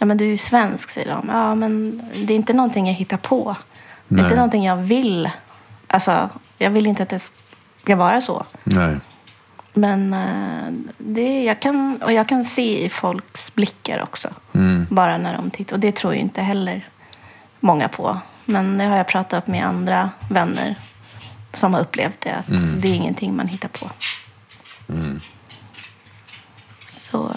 [0.02, 1.28] Ja, men du är ju svensk, säger de.
[1.28, 3.56] Ja, men det är inte någonting jag hittar på.
[4.08, 4.24] Det är Nej.
[4.24, 5.30] inte någonting jag vill.
[5.86, 7.32] Alltså, jag vill inte att det
[7.82, 8.44] ska vara så.
[8.64, 8.96] Nej.
[9.72, 14.28] Men eh, det, jag, kan, och jag kan se i folks blickar också.
[14.54, 14.86] Mm.
[14.90, 15.76] Bara när de tittar.
[15.76, 16.88] Och det tror ju inte heller
[17.60, 18.18] många på.
[18.44, 20.74] Men det har jag pratat med andra vänner
[21.52, 22.34] som har upplevt det.
[22.34, 22.80] Att Mm.
[22.80, 23.90] det är ingenting man hittar på.
[24.88, 25.20] Mm.
[26.90, 27.32] Så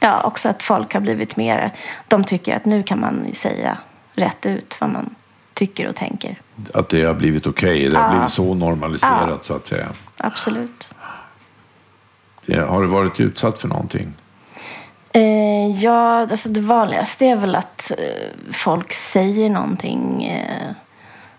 [0.00, 1.72] ja, också att folk har blivit mer...
[2.08, 3.78] De tycker att nu kan man säga
[4.14, 5.14] rätt ut vad man
[5.54, 6.38] tycker och tänker.
[6.74, 7.88] Att det har blivit okej.
[7.88, 8.10] Det har Ja.
[8.12, 9.38] blivit så normaliserat Ja.
[9.42, 9.88] så att säga.
[10.16, 10.94] Absolut.
[12.46, 14.12] Det, har du varit utsatt för någonting?
[15.12, 20.72] Eh, ja, alltså det vanligaste är väl att eh, folk säger någonting eh,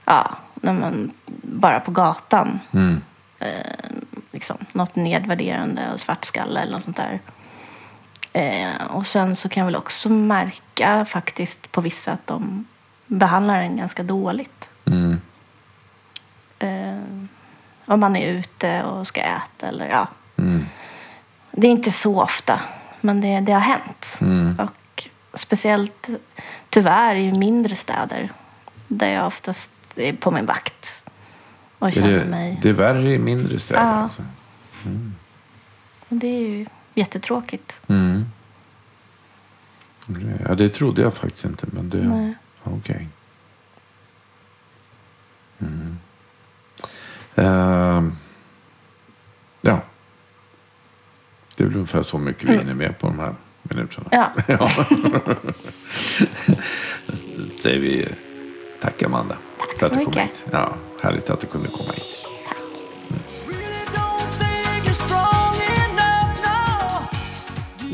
[0.05, 2.59] ja, när man, bara på gatan.
[2.73, 3.01] Mm.
[3.39, 3.47] Eh,
[4.31, 7.19] liksom, något nedvärderande och svartskalle eller något sånt där.
[8.37, 12.65] Eh, och sen så kan jag väl också märka faktiskt på vissa att de
[13.05, 14.69] behandlar en ganska dåligt.
[14.85, 15.21] Mm.
[16.59, 17.29] Eh,
[17.85, 20.07] om man är ute och ska äta eller ja.
[20.37, 20.65] Mm.
[21.51, 22.61] Det är inte så ofta,
[23.01, 24.17] men det, det har hänt.
[24.21, 24.59] Mm.
[24.59, 26.07] Och speciellt
[26.69, 28.31] tyvärr i mindre städer
[28.87, 31.03] där jag oftast är på min vakt
[31.79, 32.59] och känner det, mig...
[32.61, 33.81] det är värre i mindre städer?
[33.81, 33.87] Ja.
[33.87, 34.23] Alltså.
[34.85, 35.15] Mm.
[36.09, 36.65] Det är ju
[36.97, 37.79] jättetråkigt.
[37.87, 38.25] Mm.
[40.47, 41.67] Ja, det trodde jag faktiskt inte.
[41.71, 41.97] Men det...
[41.97, 42.35] Nej.
[42.63, 43.07] Okej.
[45.59, 45.97] Mm.
[47.35, 48.11] Ehm,
[49.61, 49.79] ja.
[51.55, 54.07] Det är väl ungefär så mycket vi hinner med på de här minuterna.
[54.11, 54.31] Ja.
[54.47, 54.69] ja.
[57.07, 58.07] Då säger vi
[58.81, 59.37] tack Amanda.
[59.79, 60.23] för att du kom mycket.
[60.23, 60.45] hit.
[60.51, 62.16] Ja, härligt att du kunde komma hit.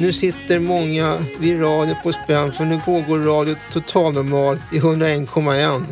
[0.03, 5.83] Nu sitter många vid radio på spänn för nu pågår Radio Totalnormal i 101,1.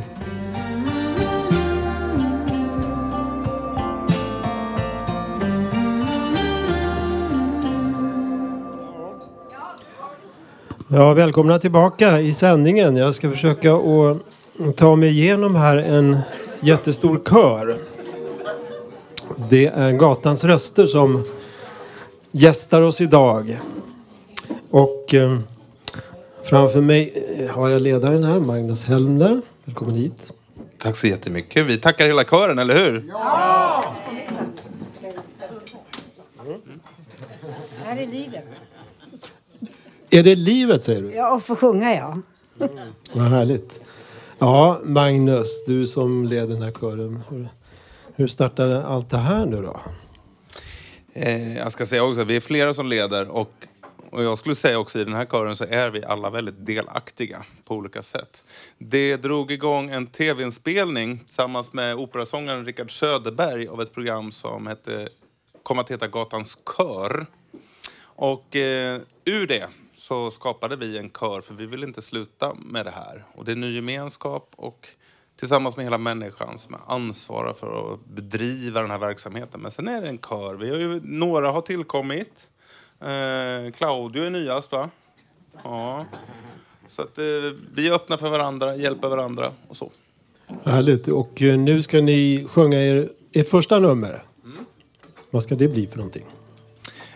[10.88, 12.96] Ja, välkomna tillbaka i sändningen.
[12.96, 16.20] Jag ska försöka att ta mig igenom här en
[16.60, 17.78] jättestor kör.
[19.50, 21.24] Det är Gatans röster som
[22.32, 23.60] gästar oss idag.
[24.72, 25.40] Och eh,
[26.44, 27.14] framför mig
[27.52, 29.42] har jag ledaren här, Magnus Helmner.
[29.66, 30.34] Välkommen hit.
[30.78, 31.66] Tack så jättemycket.
[31.66, 33.12] Vi tackar hela kören, eller hur?
[37.84, 38.46] Här är livet.
[40.10, 41.12] Är det livet säger du?
[41.12, 42.18] Ja, och få sjunga ja.
[43.14, 43.80] Vad härligt.
[44.40, 47.24] Ja, Magnus, du som leder den här kören.
[47.30, 47.50] Hur,
[48.16, 49.80] hur startade allt det här nu då?
[51.14, 53.68] Eh, jag ska säga också att vi är flera som leder och,
[54.12, 57.46] och jag skulle säga också i den här kören så är vi alla väldigt delaktiga
[57.66, 58.46] på olika sätt.
[58.78, 65.10] Det drog igång en tv-inspelning tillsammans med operasångaren Rickard Söderberg av ett program som hette,
[65.64, 67.26] kom att heta Gatans kör.
[68.04, 72.86] Och eh, ur det så skapade vi en kör för vi vill inte sluta med
[72.86, 73.26] det här.
[73.36, 74.88] Och det är ny gemenskap och
[75.36, 79.62] tillsammans med hela människan som är ansvarar för att bedriva den här verksamheten.
[79.62, 80.56] Men sen är det en kör.
[80.56, 82.48] Vi har ju, några har tillkommit.
[83.02, 84.90] Eh, Claudio är nyast va?
[85.64, 86.06] Ja.
[86.88, 87.24] Så att eh,
[87.74, 89.92] vi är öppna för varandra, hjälper varandra och så.
[90.64, 91.08] Härligt.
[91.08, 94.24] Och eh, nu ska ni sjunga er, ert första nummer.
[95.32, 96.26] Vad ska det bli för någonting?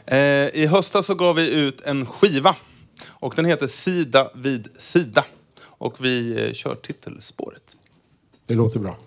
[0.06, 0.18] Eh,
[0.56, 2.56] I höstas så gav vi ut en skiva.
[3.08, 5.26] Och den heter Sida vid sida.
[5.64, 7.78] Och vi eh, kör titelspåret.
[8.46, 8.98] Det låter bra.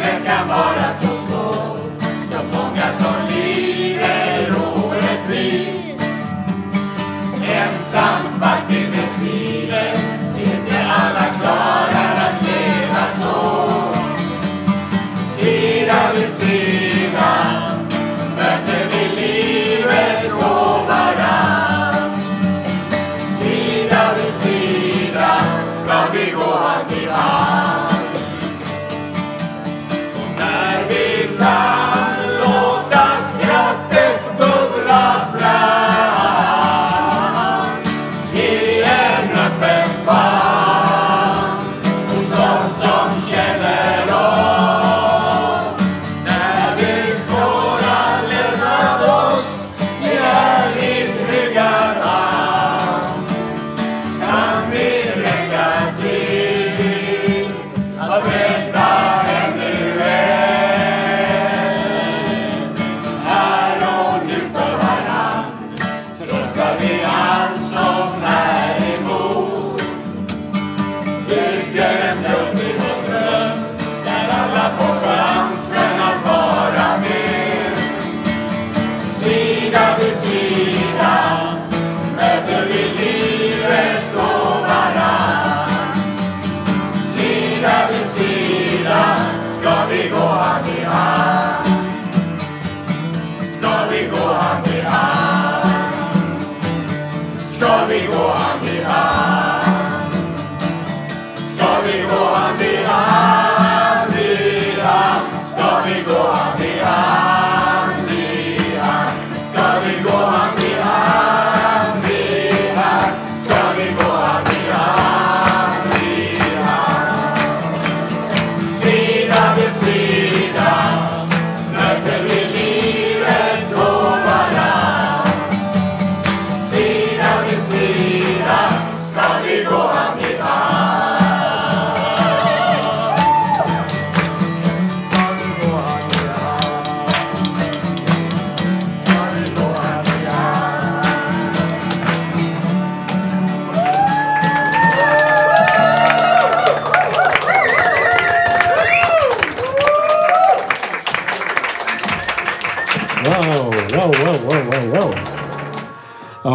[0.00, 1.09] Livet kan vara så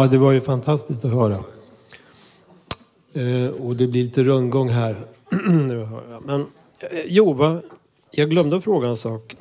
[0.06, 1.44] Ja, det var ju fantastiskt att höra.
[3.12, 4.96] Eh, och det blir lite rundgång här.
[6.24, 6.46] Men
[6.80, 7.60] eh, Jova,
[8.10, 9.36] jag glömde att fråga en sak.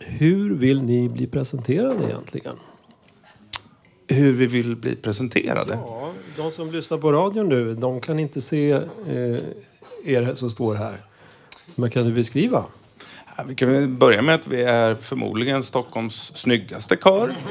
[0.00, 2.56] Hur vill ni bli presenterade egentligen?
[4.08, 5.78] Hur vi vill bli presenterade?
[5.82, 9.40] Ja, de som lyssnar på radion nu, de kan inte se eh,
[10.04, 11.04] er som står här.
[11.74, 12.64] Men kan du beskriva?
[13.36, 17.34] Ja, vi kan börja med att vi är förmodligen Stockholms snyggaste kör.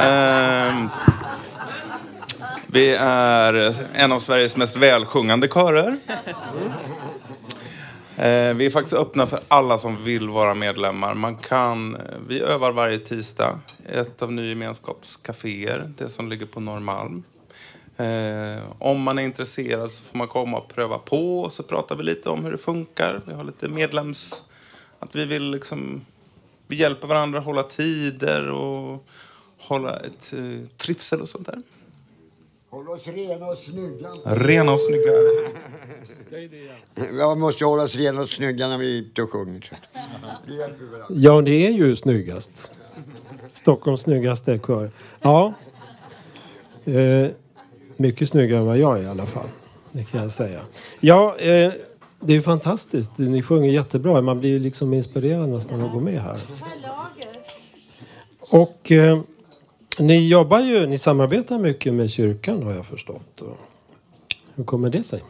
[0.00, 0.88] Ehm,
[2.72, 5.98] vi är en av Sveriges mest välsjungande körer.
[8.16, 11.14] Eh, vi är faktiskt öppna för alla som vill vara medlemmar.
[11.14, 13.60] Man kan, eh, vi övar varje tisdag
[13.92, 17.22] i ett av Ny gemenskapscaféer, det som ligger på Norrmalm.
[17.96, 21.96] Eh, om man är intresserad så får man komma och pröva på och så pratar
[21.96, 23.22] vi lite om hur det funkar.
[23.26, 24.42] Vi har lite medlems...
[25.00, 26.00] Att vi vill liksom...
[26.66, 29.06] Vi hjälper varandra att hålla tider och
[29.58, 30.34] hålla ett
[30.76, 31.62] trivsel och sånt där.
[32.70, 34.10] Håll oss rena och snygga.
[34.24, 35.12] Rena och snygga.
[37.18, 39.70] Jag måste hålla oss rena och snygga när vi är ute och sjunger.
[40.46, 41.04] Det hjälper.
[41.08, 42.72] Ja, det är ju snyggast.
[43.54, 44.90] Stockholms snyggaste kör.
[45.20, 45.54] Ja.
[46.84, 47.30] Eh,
[47.96, 49.48] mycket snyggare än vad jag är i alla fall.
[49.92, 50.60] Det kan jag säga.
[51.00, 51.72] Ja, eh,
[52.20, 53.18] det är fantastiskt.
[53.18, 54.22] Ni sjunger jättebra.
[54.22, 56.40] Man blir liksom inspirerad nästan att gå med här.
[58.40, 59.20] Och eh,
[59.98, 63.42] ni jobbar ju, ni samarbetar mycket med kyrkan har jag förstått.
[64.54, 65.22] Hur kommer det sig?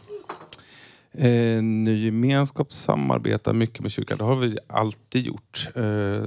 [1.11, 4.17] Eh, Ny gemenskap samarbetar mycket med kyrkan.
[4.17, 5.67] Det har vi alltid gjort.
[5.67, 5.81] Eh,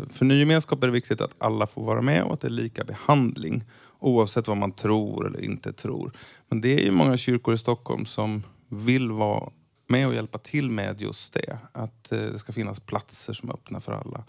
[0.08, 2.50] för Ny gemenskap är det viktigt att alla får vara med och att det är
[2.50, 3.64] lika behandling.
[3.98, 6.12] Oavsett vad man tror eller inte tror.
[6.48, 9.50] Men det är ju många kyrkor i Stockholm som vill vara
[9.88, 11.58] med och hjälpa till med just det.
[11.72, 14.24] Att eh, det ska finnas platser som är öppna för alla.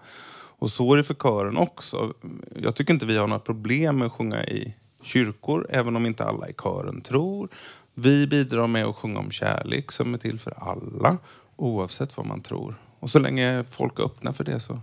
[0.63, 2.13] Och så är det för kören också.
[2.55, 6.23] Jag tycker inte vi har några problem med att sjunga i kyrkor, även om inte
[6.23, 7.49] alla i kören tror.
[7.93, 11.17] Vi bidrar med att sjunga om kärlek som är till för alla,
[11.55, 12.75] oavsett vad man tror.
[12.99, 14.79] Och så länge folk är öppna för det så,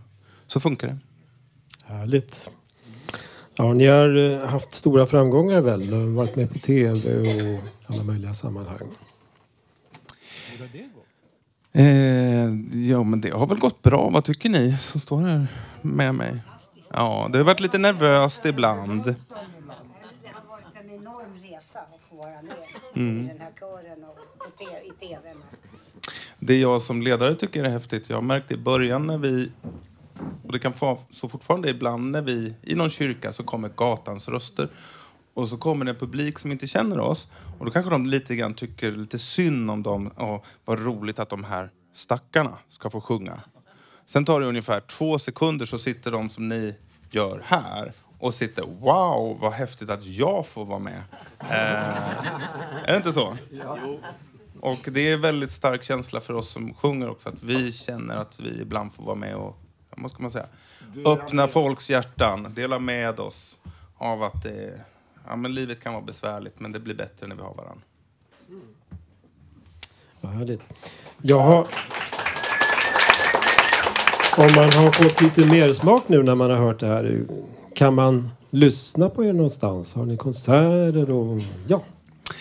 [0.46, 0.98] så funkar det.
[1.84, 2.50] Härligt.
[3.56, 6.14] Ja, ni har eh, haft stora framgångar väl?
[6.14, 8.88] Varit med på tv och alla möjliga sammanhang.
[11.72, 12.44] Eh,
[12.90, 14.08] ja, men det har väl gått bra.
[14.10, 15.46] Vad tycker ni som står här
[15.82, 16.42] med mig?
[16.92, 19.04] Ja, det har varit lite nervöst ibland.
[19.04, 19.14] Det
[20.32, 22.52] har varit en enorm resa att få vara med
[22.94, 23.24] Mm.
[23.24, 25.34] i den här kören och te- i tv.
[26.38, 29.52] Det jag som ledare tycker är häftigt, jag märkte i början när vi,
[30.46, 34.28] och det kan få så fortfarande ibland när vi, i någon kyrka så kommer gatans
[34.28, 34.68] röster
[35.40, 37.28] och så kommer det en publik som inte känner oss
[37.58, 41.28] och då kanske de lite grann tycker lite synd om dem och vad roligt att
[41.28, 43.40] de här stackarna ska få sjunga.
[44.04, 46.74] Sen tar det ungefär två sekunder så sitter de som ni
[47.10, 51.02] gör här och sitter wow vad häftigt att jag får vara med.
[51.40, 51.54] Eh,
[52.84, 53.36] är det inte så?
[54.60, 58.16] Och det är en väldigt stark känsla för oss som sjunger också att vi känner
[58.16, 59.58] att vi ibland får vara med och,
[59.90, 60.46] vad ska man säga,
[60.94, 63.58] Dela öppna folks hjärtan, dela med oss
[63.98, 64.80] av att det,
[65.26, 67.82] ja men livet kan vara besvärligt men det blir bättre när vi har varandra.
[70.20, 70.60] Vad härligt.
[71.22, 71.66] Jag har...
[74.36, 77.26] Om man har fått lite mer smak nu när man har hört det här.
[77.74, 79.94] Kan man lyssna på er någonstans?
[79.94, 81.40] Har ni konserter och...
[81.66, 81.82] Ja.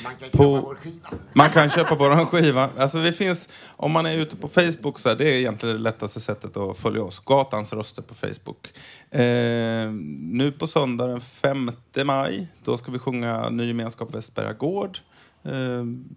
[0.03, 1.09] Man kan På- köpa vår skiva.
[1.33, 2.69] Man kan köpa våran skiva.
[2.77, 5.81] Alltså vi finns, om man är ute på Facebook så här, det är egentligen det
[5.81, 7.19] lättaste sättet att följa oss.
[7.25, 8.67] Gatans röster på Facebook.
[9.11, 9.91] Eh,
[10.31, 11.71] nu på söndag den 5
[12.05, 14.97] maj, då ska vi sjunga Ny gemenskap Västberga gård.
[15.43, 15.51] Eh,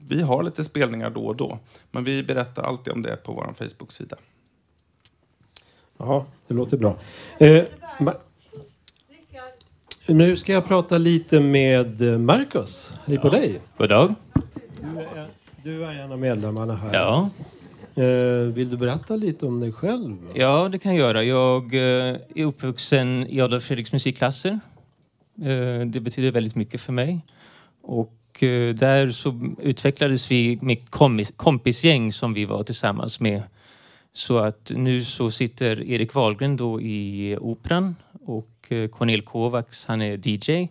[0.08, 1.58] vi har lite spelningar då och då,
[1.90, 4.16] men vi berättar alltid om det på vår Facebook-sida.
[5.98, 6.96] Ja, det låter bra.
[7.38, 7.64] Eh,
[10.06, 12.94] nu ska jag prata lite med eh, Marcus.
[13.04, 13.60] Hej på dig.
[13.76, 14.14] God dag.
[14.80, 15.26] Du är,
[15.62, 16.94] du är en av medlemmarna här.
[16.94, 17.30] Ja.
[18.02, 20.16] Eh, vill du berätta lite om dig själv?
[20.34, 21.22] Ja, det kan jag göra.
[21.22, 24.60] Jag eh, är uppvuxen i Adolf Fredriks musikklasser.
[25.86, 27.20] Det betyder väldigt mycket för mig.
[27.82, 28.18] Och
[28.74, 30.90] där så utvecklades vi med
[31.36, 33.42] kompisgäng som vi var tillsammans med.
[34.12, 40.02] Så att nu så sitter Erik Wahlgren då i Operan och eh, Cornel Kovacs, han
[40.02, 40.68] är DJ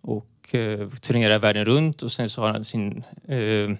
[0.00, 3.70] och eh, turnerar världen runt och sen så har han sin eh,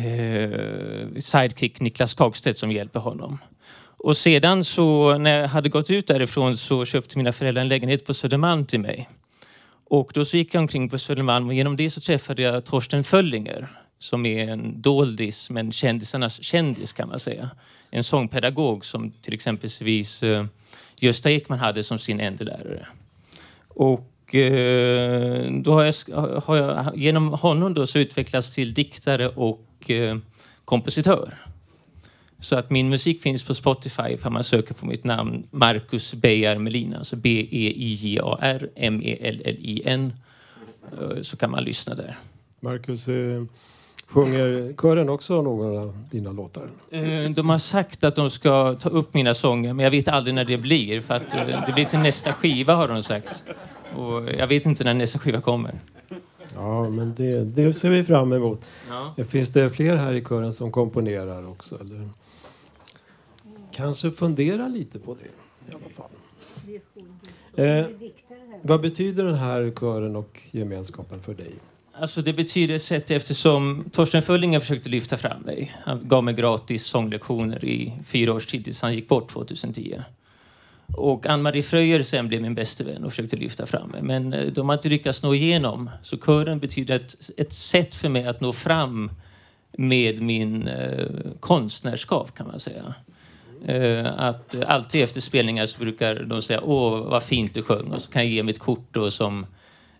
[0.00, 3.38] eh, sidekick Niklas Kagstedt som hjälper honom.
[3.98, 8.06] Och sedan så när jag hade gått ut därifrån så köpte mina föräldrar en lägenhet
[8.06, 9.08] på Södermalm till mig.
[9.88, 13.04] Och då så gick jag omkring på Södermalm och genom det så träffade jag Torsten
[13.04, 13.68] Föllinger
[13.98, 17.50] som är en doldis men kändisarnas kändis kan man säga.
[17.90, 20.46] en sångpedagog som till exempelvis eh,
[21.00, 22.86] Gösta Ekman hade som sin enda lärare.
[23.68, 25.92] Och eh, då har jag,
[26.40, 30.18] har jag, genom honom då så utvecklats till diktare och eh,
[30.64, 31.34] kompositör.
[32.38, 36.58] Så att min musik finns på Spotify ifall man söker på mitt namn Marcus Beijar
[36.58, 40.12] Melin, alltså B-E-I-J-A-R M-E-L-L-I-N.
[40.92, 42.16] Eh, så kan man lyssna där.
[42.60, 43.44] Marcus, eh,
[44.08, 46.68] sjunger kören också någon av dina låtar?
[46.90, 50.34] Eh, De har sagt att de ska ta upp mina sånger, men jag vet aldrig
[50.34, 51.00] när det blir.
[51.00, 53.44] För att eh, det blir till nästa skiva har de sagt.
[53.96, 55.80] Och jag vet inte när nästa skiva kommer.
[56.54, 58.66] Ja, men det, det ser vi fram emot.
[59.18, 59.24] Ja.
[59.24, 61.80] Finns det fler här i kören som komponerar också?
[61.80, 62.08] Eller?
[63.72, 66.10] Kanske fundera lite på det i alla fall.
[67.54, 67.86] Eh,
[68.62, 71.52] vad betyder den här kören och gemenskapen för dig?
[72.00, 75.76] Alltså det betyder sett eftersom Torsten Föllinger försökte lyfta fram mig.
[75.84, 80.02] Han gav mig gratis sånglektioner i fyra års tid tills han gick bort 2010.
[80.96, 84.02] Och Ann-Marie Fröjer sen blev min bästa vän och försökte lyfta fram mig.
[84.02, 85.90] Men eh, de har inte lyckats nå igenom.
[86.02, 89.10] Så kören betyder ett, ett sätt för mig att nå fram
[89.72, 91.06] med min eh,
[91.40, 92.94] konstnärskap kan man säga.
[93.66, 98.02] Eh, att alltid efter spelningar så brukar de säga åh vad fint du sjöng och
[98.02, 99.46] så kan jag ge mitt kort då som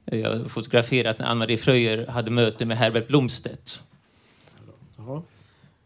[0.07, 3.83] jag har fotograferat när Ann-Marie Fröjer hade möte med Herbert Blomstedt.
[4.97, 5.23] Ja.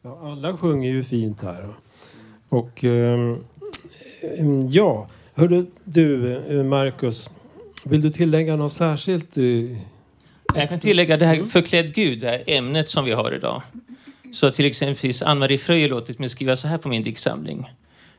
[0.03, 1.68] Ja, alla sjunger ju fint här.
[2.49, 3.45] Och ehm,
[4.39, 7.31] ehm, ja, hörde du eh, Marcus,
[7.85, 9.37] vill du tillägga något särskilt?
[9.39, 9.45] eh,
[10.55, 13.62] Jag kan tillägga det här förklädd Gud, det här ämnet som vi har idag.
[14.33, 17.71] Så till exempelvis Ann-Marie Fröjer låtit mig skriva så här på min diktsamling.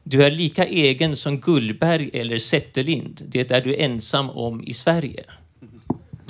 [0.04, 3.22] Du är lika egen som Gullberg eller Zetterlind.
[3.28, 5.24] Det är du ensam om i Sverige.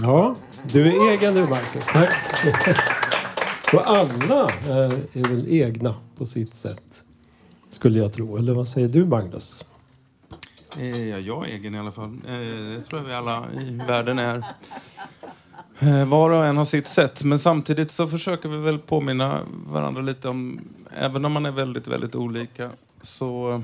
[0.04, 1.86] Ja, du är egen du Marcus.
[1.86, 2.10] Tack.
[3.74, 7.04] Och alla är, är väl egna på sitt sätt.
[7.70, 8.38] Skulle jag tro.
[8.38, 9.66] Eller vad säger du Magnus?
[10.78, 12.20] Eh, ja, jag är egen i alla fall.
[12.28, 12.32] Eh,
[12.76, 14.43] det tror jag vi alla i världen är.
[16.06, 20.30] Var och en har sitt sätt, men samtidigt så försöker vi väl påminna varandra lite
[20.30, 20.60] om,
[20.97, 22.70] även om man är väldigt, väldigt olika,
[23.02, 23.62] så,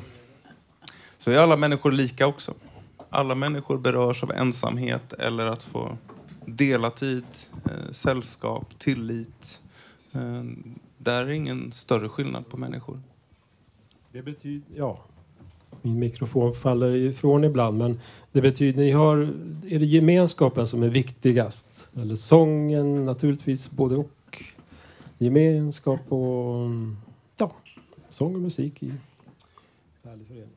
[1.18, 2.54] så är alla människor lika också.
[3.10, 5.98] Alla människor berörs av ensamhet eller att få
[6.48, 7.26] dela tid,
[7.66, 9.60] eh, sällskap, tillit.
[10.12, 10.44] Eh,
[10.98, 13.00] där är ingen större skillnad på människor.
[14.12, 15.00] Det betyder, ja.
[15.82, 18.00] Min mikrofon faller ifrån ibland men
[18.32, 19.18] det betyder ni har,
[19.68, 21.90] är det gemenskapen som är viktigast?
[21.96, 24.44] Eller sången naturligtvis både och.
[25.18, 26.58] Gemenskap och
[27.38, 27.52] ja,
[28.10, 28.94] sång och musik i.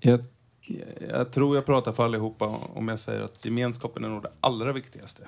[0.01, 0.21] Jag,
[1.09, 4.73] jag tror jag pratar för allihopa om jag säger att gemenskapen är nog det allra
[4.73, 5.23] viktigaste.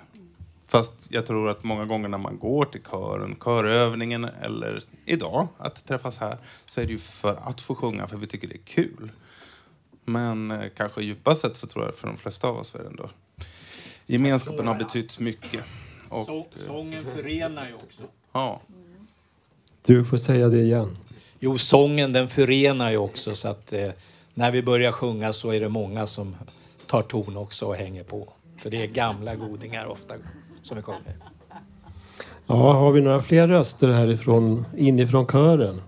[0.72, 5.86] Fast jag tror att många gånger när man går till kören, körövningen eller idag att
[5.86, 8.64] träffas här så är det ju för att få sjunga för vi tycker det är
[8.64, 9.10] kul.
[10.04, 12.86] Men eh, kanske djupast sett så tror jag för de flesta av oss är det
[12.86, 13.10] ändå
[14.06, 15.64] gemenskapen har betytt mycket.
[16.08, 18.02] Och, Så, eh, sången förenar ju också.
[18.32, 18.60] ja.
[19.82, 20.98] Du får säga det igen.
[21.38, 23.90] Jo, sången den förenar ju också så att eh,
[24.34, 26.36] när vi börjar sjunga så är det många som
[26.86, 28.32] tar ton också och hänger på.
[28.58, 30.14] För det är gamla godingar ofta
[30.62, 31.16] som vi sjunger.
[32.46, 35.82] Ja, har vi några fler röster härifrån, inifrån kören?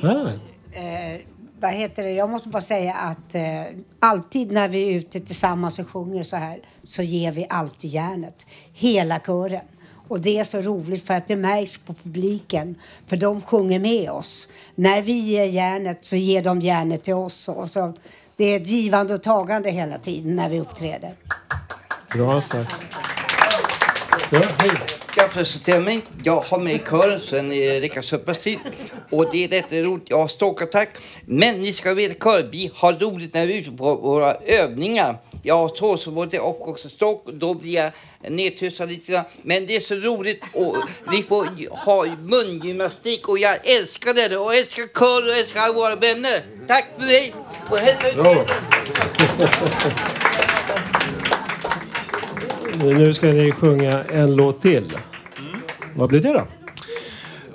[0.00, 0.38] Här.
[0.72, 1.20] Eh,
[1.60, 2.12] vad heter det?
[2.12, 3.62] Jag måste bara säga att eh,
[4.00, 8.46] alltid när vi är ute tillsammans och sjunger så här så ger vi alltid järnet.
[8.72, 9.64] Hela kören.
[10.08, 12.74] Och det är så roligt för att det märks på publiken.
[13.06, 14.48] För de sjunger med oss.
[14.74, 17.48] När vi ger järnet så ger de järnet till oss.
[17.48, 17.92] Och så,
[18.36, 21.12] det är ett givande och tagande hela tiden när vi uppträder.
[22.12, 22.74] Bra sagt.
[24.30, 24.70] Ja, hej.
[25.16, 26.00] Jag presenterar mig.
[26.24, 28.58] Jag har med i kören sedan eh, Rickard Suppas tid.
[29.10, 30.06] Och det är rätt roligt.
[30.10, 30.88] Jag har stråkattack.
[31.26, 35.18] Men ni ska veta kör, vi har roligt när vi är ute på våra övningar.
[35.42, 37.26] Jag har tåsområde och också stråk.
[37.32, 37.92] Då blir jag
[38.32, 39.24] nedtussad lite grann.
[39.42, 40.76] Men det är så roligt och
[41.12, 46.42] vi får ha mungymnastik och jag älskar det och älskar kör och älskar våra vänner.
[46.66, 47.34] Tack för mig
[47.70, 48.48] och hälsa ut.
[52.82, 54.92] Nu ska ni sjunga en låt till.
[55.94, 56.46] Vad blir det då?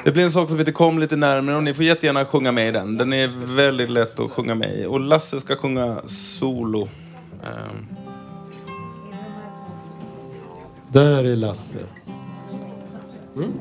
[0.03, 2.67] Det blir en sak som heter Kom lite närmare och ni får jättegärna sjunga med
[2.67, 2.97] i den.
[2.97, 4.85] Den är väldigt lätt att sjunga med i.
[4.85, 6.89] Och Lasse ska sjunga solo.
[7.43, 7.85] Ehm,
[10.87, 11.79] Där är Lasse.
[13.35, 13.51] Mm.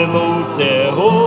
[0.00, 1.19] Skydd mot det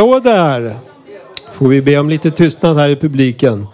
[0.00, 0.74] Hallå där!
[1.52, 3.66] Får vi be om lite tystnad här i publiken.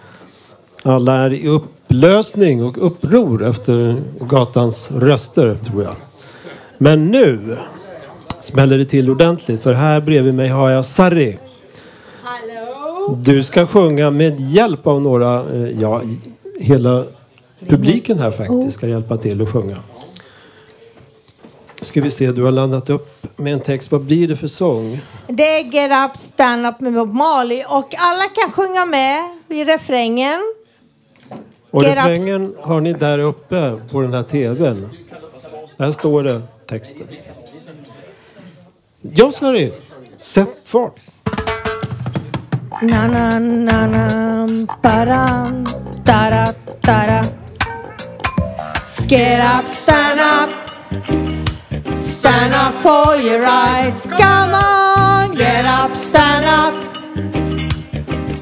[0.83, 5.95] Alla är i upplösning och uppror efter gatans röster, tror jag.
[6.77, 7.57] Men nu
[8.41, 11.37] smäller det till ordentligt för här bredvid mig har jag Sarri.
[13.23, 16.01] Du ska sjunga med hjälp av några, eh, ja,
[16.59, 17.03] hela
[17.67, 19.77] publiken här faktiskt ska hjälpa till att sjunga.
[21.81, 23.91] Ska vi se, du har landat upp med en text.
[23.91, 24.99] Vad blir det för sång?
[25.27, 29.63] Det är Get Up Stand Up med Bob Marley och alla kan sjunga med i
[29.63, 30.53] refrängen.
[31.71, 32.05] Och Get up.
[32.05, 34.89] refrängen har ni där uppe på den här tvn.
[35.77, 37.07] Där står det texten.
[39.01, 39.71] Ja, sorry.
[40.17, 40.95] Sätt fart.
[42.81, 44.47] Na na na na
[44.81, 45.65] param
[46.05, 46.45] tara
[46.81, 47.23] tara
[49.09, 51.46] Get up, stand up
[52.27, 54.05] Stand up for your rights.
[54.05, 56.73] Come on, get up, stand up.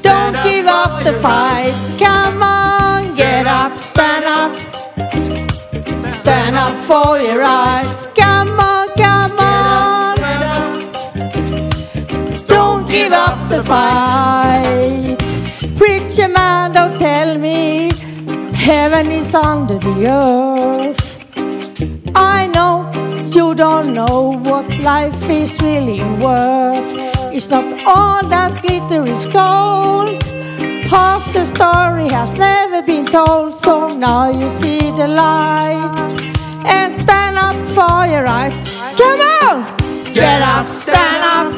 [0.02, 1.72] Don't give up the fight.
[1.96, 4.56] Come on, get up, stand up.
[6.12, 8.08] Stand up for your rights.
[8.08, 10.16] Come on, come on.
[12.48, 15.16] Don't give up the fight.
[15.76, 17.92] Preacher man, don't tell me.
[18.52, 21.02] Heaven is under the earth.
[22.16, 22.95] I know
[23.36, 26.90] you don't know what life is really worth.
[27.36, 30.22] It's not all that glitter is gold.
[30.88, 35.92] Half the story has never been told, so now you see the light
[36.64, 38.54] and stand up for your right.
[38.96, 39.56] Come on!
[40.14, 41.48] Get up, stand up.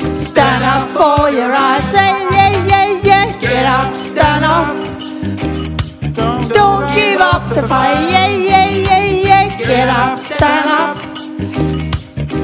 [0.00, 1.90] Stand up for your rights.
[1.90, 3.38] Say yeah, yeah, yeah.
[3.38, 4.68] Get up, stand up.
[6.48, 8.00] Don't give up the fight.
[8.10, 8.97] Yeah, yeah, yeah, yeah.
[9.78, 10.96] Get up, stand up.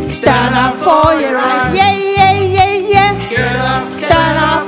[0.04, 1.74] Stand up for your rights.
[1.74, 3.28] Yeah, yeah, yeah, yeah.
[3.28, 4.64] Get up, stand up.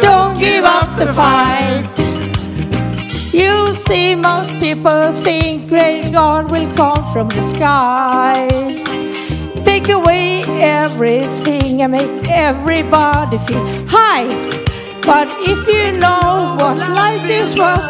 [0.00, 1.86] Don't give up the fight.
[3.32, 8.82] You see, most people think rain God will come from the skies.
[9.64, 14.67] Take away everything and make everybody feel high.
[15.08, 17.88] But if you know what life is worth,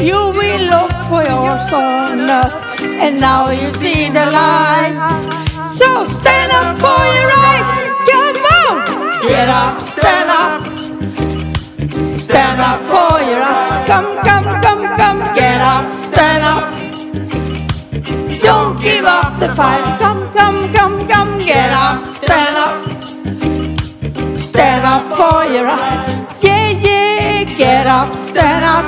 [0.00, 2.54] you will look for yours on earth.
[2.80, 4.94] And now you see the light.
[5.74, 7.78] So stand up for your rights.
[8.10, 9.26] Come on!
[9.26, 10.60] Get up, stand up.
[12.08, 13.88] Stand up for your rights.
[13.90, 15.34] Come, come, come, come.
[15.34, 16.66] Get up, stand up.
[18.40, 19.98] Don't give up the fight.
[19.98, 21.38] Come, come, come, come.
[21.38, 22.84] Get up, stand up.
[24.36, 26.19] Stand up for your rights.
[27.90, 28.86] Up, stand up.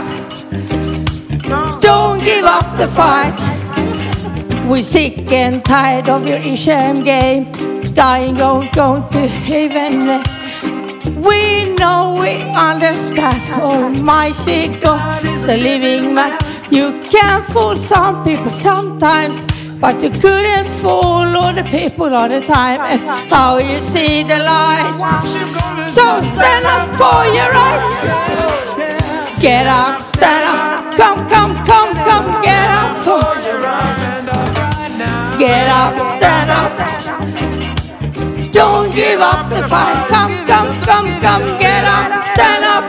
[1.81, 3.35] Don't give up the fight.
[4.69, 7.51] We're sick and tired of your shame game.
[7.95, 10.23] Dying, going, going to heaven.
[11.21, 13.43] We know, we understand.
[13.61, 16.39] Almighty God is a living man.
[16.71, 19.37] You can fool some people sometimes,
[19.81, 22.81] but you couldn't fool all the people all the time.
[22.81, 24.87] And now you see the light.
[25.91, 28.52] So stand up for your rights.
[29.43, 30.95] Get up, stand up.
[30.95, 32.43] Come, come, come, come.
[32.45, 35.37] Get up for your rights.
[35.37, 36.73] Get up, stand up.
[38.53, 40.07] Don't give up the fight.
[40.09, 41.59] Come, come, come, come.
[41.59, 42.85] Get up, stand up.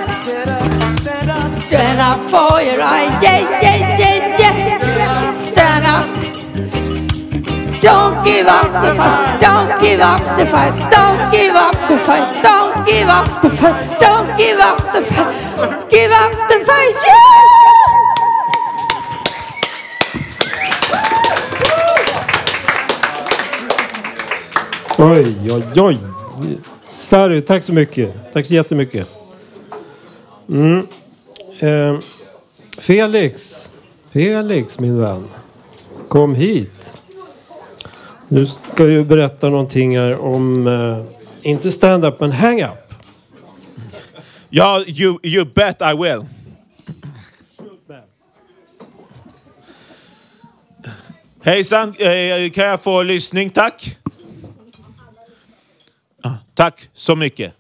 [1.64, 3.10] Stand up for your right.
[3.24, 4.13] Yeah, yeah, yeah.
[7.84, 9.42] Don't give up the fight.
[9.42, 10.74] Don't give up the fight.
[10.90, 12.42] Don't give up the fight.
[12.42, 14.00] Don't give up the fight.
[14.00, 15.90] Don't give up the fight.
[15.90, 16.96] Give up the fight.
[17.06, 17.44] Yeah!
[24.98, 25.98] Oj, oj, oj.
[26.88, 28.34] Sari, tack så mycket.
[28.34, 29.08] Tack så jättemycket.
[30.50, 30.88] Mm.
[31.60, 32.00] Eh,
[32.78, 33.70] Felix.
[34.12, 35.28] Felix, min vän.
[36.10, 36.83] Kom hit.
[38.34, 41.06] Nu ska ju berätta någonting här om, eh,
[41.42, 42.94] inte stand-up, men hang-up.
[44.50, 46.26] Ja, you, you bet I will.
[51.44, 53.98] Hejsan, eh, kan jag få lyssning tack?
[56.24, 57.54] Ah, Tack så mycket.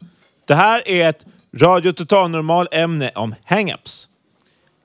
[0.45, 1.25] Det här är ett
[1.57, 4.07] Radio Total Normal ämne om hang-ups.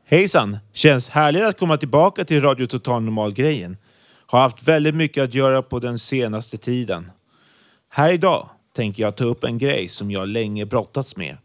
[0.07, 0.59] Hejsan!
[0.73, 3.77] Känns härligt att komma tillbaka till Radio Total Normal-grejen.
[4.31, 7.11] Har haft väldigt mycket att göra på den senaste tiden.
[7.89, 11.37] Här idag tänker jag ta upp en grej som jag länge brottats med.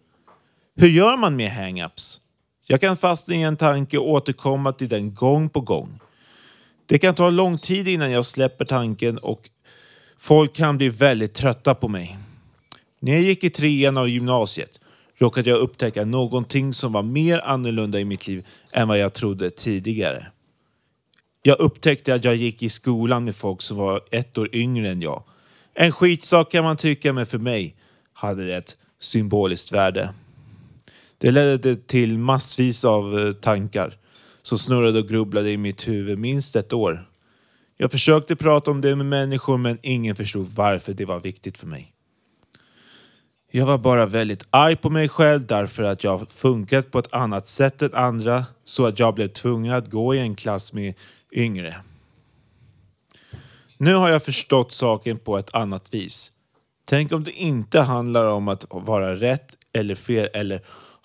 [0.75, 2.19] Hur gör man med hang-ups?
[2.67, 5.99] Jag kan fastna i en tanke och återkomma till den gång på gång.
[6.85, 9.49] Det kan ta lång tid innan jag släpper tanken och
[10.17, 12.17] folk kan bli väldigt trötta på mig.
[12.99, 14.79] När jag gick i trean av gymnasiet
[15.17, 19.49] råkade jag upptäcka någonting som var mer annorlunda i mitt liv än vad jag trodde
[19.49, 20.27] tidigare.
[21.45, 25.01] Jag upptäckte att jag gick i skolan med folk som var ett år yngre än
[25.01, 25.23] jag.
[25.73, 27.75] En skitsak kan man tycka, men för mig
[28.13, 30.13] hade det ett symboliskt värde.
[31.17, 33.97] Det ledde till massvis av eh, tankar
[34.41, 37.09] som snurrade och grubblade i mitt huvud minst ett år.
[37.77, 41.67] Jag försökte prata om det med människor men ingen förstod varför det var viktigt för
[41.67, 41.93] mig.
[43.51, 47.47] Jag var bara väldigt arg på mig själv därför att jag funkat på ett annat
[47.47, 50.93] sätt än andra så att jag blev tvungen att gå i en klass med
[51.33, 51.75] yngre.
[53.77, 56.31] Nu har jag förstått saken på ett annat vis.
[56.85, 60.61] Tänk om det inte handlar om att vara rätt eller fel eller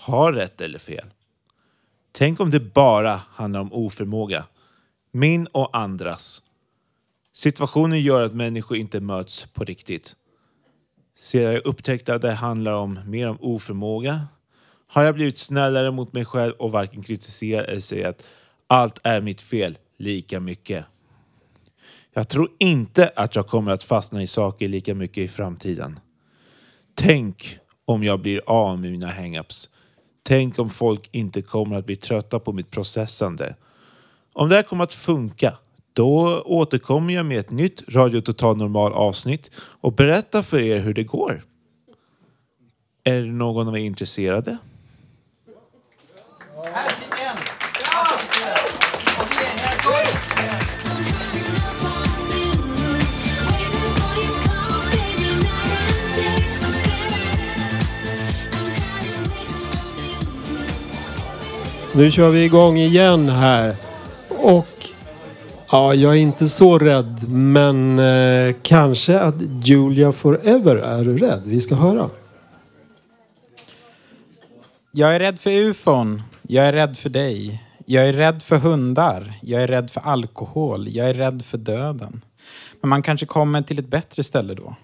[0.06, 1.06] ha rätt eller fel.
[2.12, 4.44] Tänk om det bara handlar om oförmåga.
[5.12, 6.42] Min och andras.
[7.32, 10.16] Situationen gör att människor inte möts på riktigt.
[11.16, 14.26] Sedan jag upptäckte att det handlar om mer om oförmåga
[14.86, 18.24] har jag blivit snällare mot mig själv och varken kritiserar eller säger att
[18.66, 20.84] allt är mitt fel lika mycket.
[22.12, 26.00] Jag tror inte att jag kommer att fastna i saker lika mycket i framtiden.
[26.94, 29.68] Tänk om jag blir av med mina hang-ups.
[30.22, 33.54] Tänk om folk inte kommer att bli trötta på mitt processande.
[34.32, 35.58] Om det här kommer att funka,
[35.92, 40.94] då återkommer jag med ett nytt Radio Total Normal avsnitt och berättar för er hur
[40.94, 41.42] det går.
[43.04, 44.58] Är det någon av er intresserade?
[61.98, 63.76] Nu kör vi igång igen här.
[64.28, 64.88] Och
[65.70, 69.34] ja, jag är inte så rädd, men eh, kanske att
[69.64, 71.42] Julia Forever är rädd.
[71.44, 72.08] Vi ska höra.
[74.92, 76.22] Jag är rädd för ufon.
[76.42, 77.62] Jag är rädd för dig.
[77.86, 79.38] Jag är rädd för hundar.
[79.42, 80.88] Jag är rädd för alkohol.
[80.88, 82.24] Jag är rädd för döden.
[82.80, 84.76] Men man kanske kommer till ett bättre ställe då.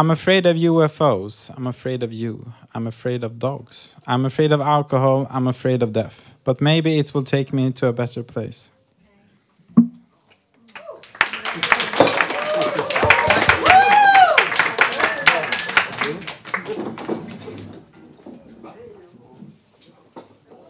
[0.00, 1.50] I'm afraid of UFOs.
[1.56, 2.54] I'm afraid of you.
[2.74, 3.96] I'm afraid of dogs.
[4.06, 5.26] I'm afraid of alcohol.
[5.30, 6.32] I'm afraid of death.
[6.42, 8.70] But maybe it will take me to a better place.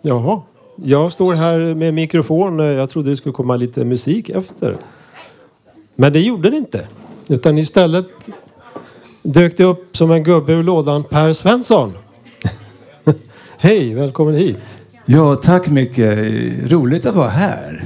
[0.03, 0.43] Jaha.
[0.76, 2.59] Jag står här med mikrofon.
[2.59, 4.76] Jag trodde det skulle komma lite musik efter.
[5.95, 6.89] Men det gjorde det inte.
[7.28, 8.07] Utan istället
[9.22, 11.92] dök det upp som en gubbe ur lådan Per Svensson.
[13.58, 14.78] Hej, välkommen hit.
[15.06, 16.18] Ja, tack mycket.
[16.72, 17.84] Roligt att vara här.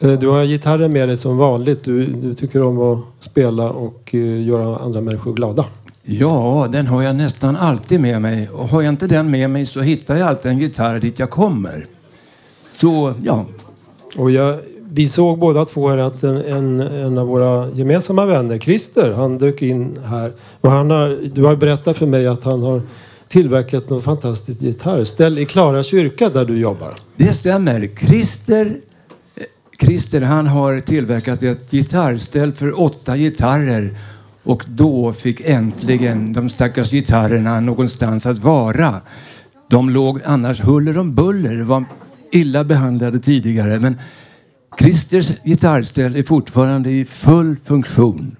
[0.00, 1.84] Eh, Du har gitarren med dig som vanligt.
[1.84, 5.64] Du, du tycker om att spela och eh, göra andra människor glada.
[6.04, 8.48] Ja, den har jag nästan alltid med mig.
[8.48, 11.30] Och har jag inte den med mig så hittar jag alltid en gitarr dit jag
[11.30, 11.86] kommer.
[12.72, 13.44] Så, ja.
[14.16, 14.58] Och jag,
[14.94, 19.38] vi såg båda två här att en, en, en av våra gemensamma vänner, Christer, han
[19.38, 20.32] dök in här.
[20.60, 22.82] Och han har, du har berättat för mig att han har
[23.28, 26.94] tillverkat något fantastiskt gitarrställ i Klara kyrka där du jobbar.
[27.16, 27.90] Det stämmer.
[28.00, 28.76] Christer,
[29.36, 29.42] eh,
[29.80, 33.96] Christer han har tillverkat ett gitarrställ för åtta gitarrer.
[34.42, 39.00] Och då fick äntligen de stackars gitarrerna någonstans att vara.
[39.68, 41.84] De låg annars huller om buller, var
[42.32, 43.78] illa behandlade tidigare.
[43.78, 43.96] Men
[44.78, 48.36] Christers gitarrställ är fortfarande i full funktion.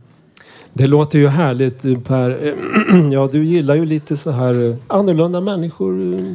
[0.72, 2.55] Det låter ju härligt eh, Per.
[3.12, 6.33] Ja, du gillar ju lite så här eh, annorlunda människor eh,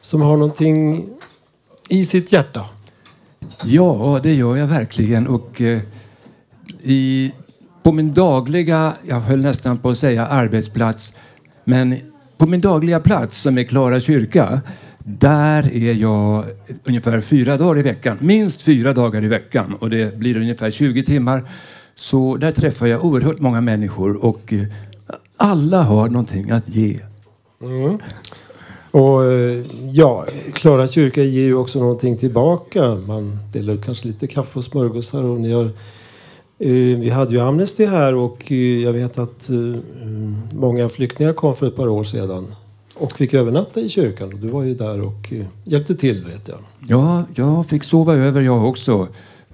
[0.00, 1.06] som har någonting
[1.88, 2.64] i sitt hjärta.
[3.64, 5.26] Ja, det gör jag verkligen.
[5.26, 5.80] Och eh,
[6.82, 7.32] i,
[7.82, 11.14] på min dagliga, jag höll nästan på att säga arbetsplats,
[11.64, 11.96] men
[12.36, 14.60] på min dagliga plats som är Klara kyrka,
[15.04, 16.44] där är jag
[16.84, 18.18] ungefär fyra dagar i veckan.
[18.20, 21.50] Minst fyra dagar i veckan och det blir ungefär 20 timmar.
[21.94, 24.64] Så där träffar jag oerhört många människor och eh,
[25.36, 27.00] alla har någonting att ge.
[27.62, 27.98] Mm.
[28.90, 32.94] Och eh, ja, Klara kyrka ger ju också någonting tillbaka.
[32.94, 35.64] Man delar kanske lite kaffe och smörgåsar och ni har
[36.58, 38.50] eh, vi hade ju Amnesty här och
[38.82, 39.48] jag vet att
[40.52, 42.54] många flyktingar kom för ett par år sedan
[42.94, 44.40] och fick övernatta i kyrkan.
[44.40, 46.58] Du var ju där och eh, hjälpte till vet jag.
[46.88, 49.08] Ja, jag fick sova över jag också.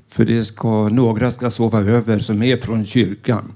[0.09, 3.53] För det ska, några ska sova över som är från kyrkan.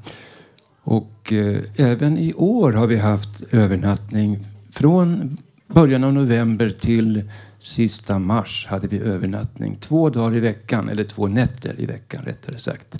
[0.82, 4.38] Och eh, även i år har vi haft övernattning.
[4.72, 7.22] Från början av november till
[7.58, 9.76] sista mars hade vi övernattning.
[9.80, 12.98] Två dagar i veckan, eller två nätter i veckan rättare sagt.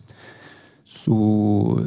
[0.87, 1.87] Så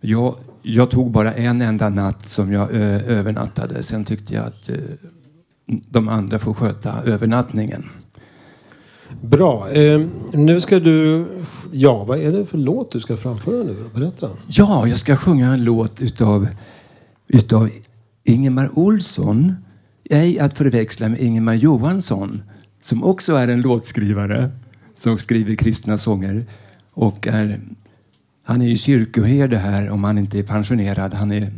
[0.00, 3.82] jag, jag tog bara en enda natt som jag ö, övernattade.
[3.82, 4.76] Sen tyckte jag att eh,
[5.66, 7.84] de andra får sköta övernattningen.
[9.20, 9.70] Bra.
[9.70, 11.26] Eh, nu ska du...
[11.72, 13.84] Ja, vad är det för låt du ska framföra nu?
[13.94, 14.30] Berätta.
[14.46, 16.48] Ja, jag ska sjunga en låt utav,
[17.28, 17.68] utav
[18.24, 19.54] Ingemar Olsson.
[20.10, 22.42] Ej att förväxla med Ingemar Johansson
[22.82, 24.50] som också är en låtskrivare
[24.96, 26.46] som skriver kristna sånger.
[26.92, 27.60] Och är,
[28.42, 31.14] han är ju kyrkoherde här om han inte är pensionerad.
[31.14, 31.52] Han är,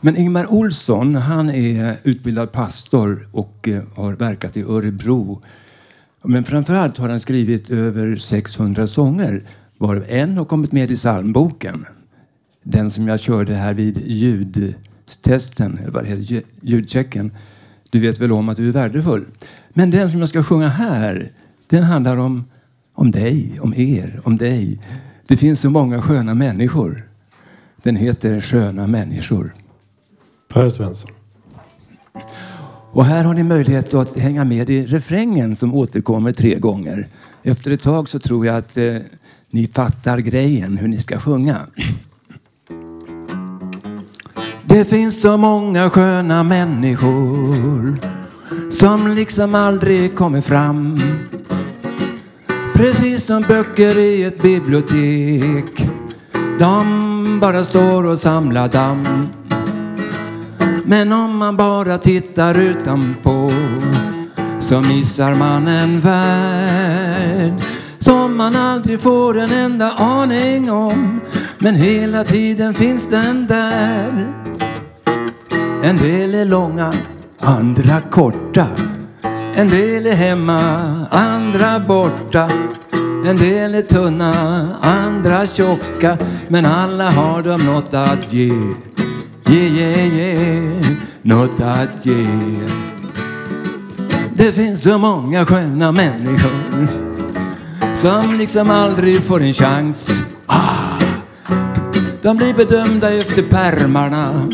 [0.00, 5.42] men Ingemar Olsson han är utbildad pastor och eh, har verkat i Örebro.
[6.22, 9.44] Men framförallt har han skrivit över 600 sånger
[9.78, 11.86] varav en har kommit med i psalmboken.
[12.62, 17.32] Den som jag körde här vid ljudtesten, eller vad det heter, ljudchecken.
[17.90, 19.24] Du vet väl om att du är värdefull.
[19.68, 21.32] Men den som jag ska sjunga här,
[21.66, 22.44] den handlar om,
[22.94, 24.80] om dig, om er, om dig.
[25.28, 27.02] Det finns så många sköna människor.
[27.82, 29.54] Den heter Sköna människor.
[30.48, 31.10] Per Svensson.
[32.92, 37.08] Och här har ni möjlighet att hänga med i refrängen som återkommer tre gånger.
[37.42, 38.96] Efter ett tag så tror jag att eh,
[39.50, 41.66] ni fattar grejen hur ni ska sjunga.
[44.64, 47.96] Det finns så många sköna människor
[48.70, 50.98] som liksom aldrig kommer fram.
[52.78, 55.88] Precis som böcker i ett bibliotek.
[56.58, 59.28] De bara står och samlar damm.
[60.84, 63.50] Men om man bara tittar utanpå
[64.60, 67.52] så missar man en värld
[67.98, 71.20] som man aldrig får en enda aning om.
[71.58, 74.32] Men hela tiden finns den där.
[75.82, 76.92] En del är långa,
[77.38, 78.66] andra korta.
[79.58, 80.60] En del är hemma,
[81.10, 82.48] andra borta.
[83.26, 84.32] En del är tunna,
[84.80, 86.18] andra tjocka.
[86.48, 88.52] Men alla har de något att ge.
[89.46, 92.26] Ge, ge, ge, något att ge.
[94.34, 96.88] Det finns så många sköna människor
[97.94, 100.22] som liksom aldrig får en chans.
[100.46, 100.98] Ah!
[102.22, 104.48] De blir bedömda efter pärmarna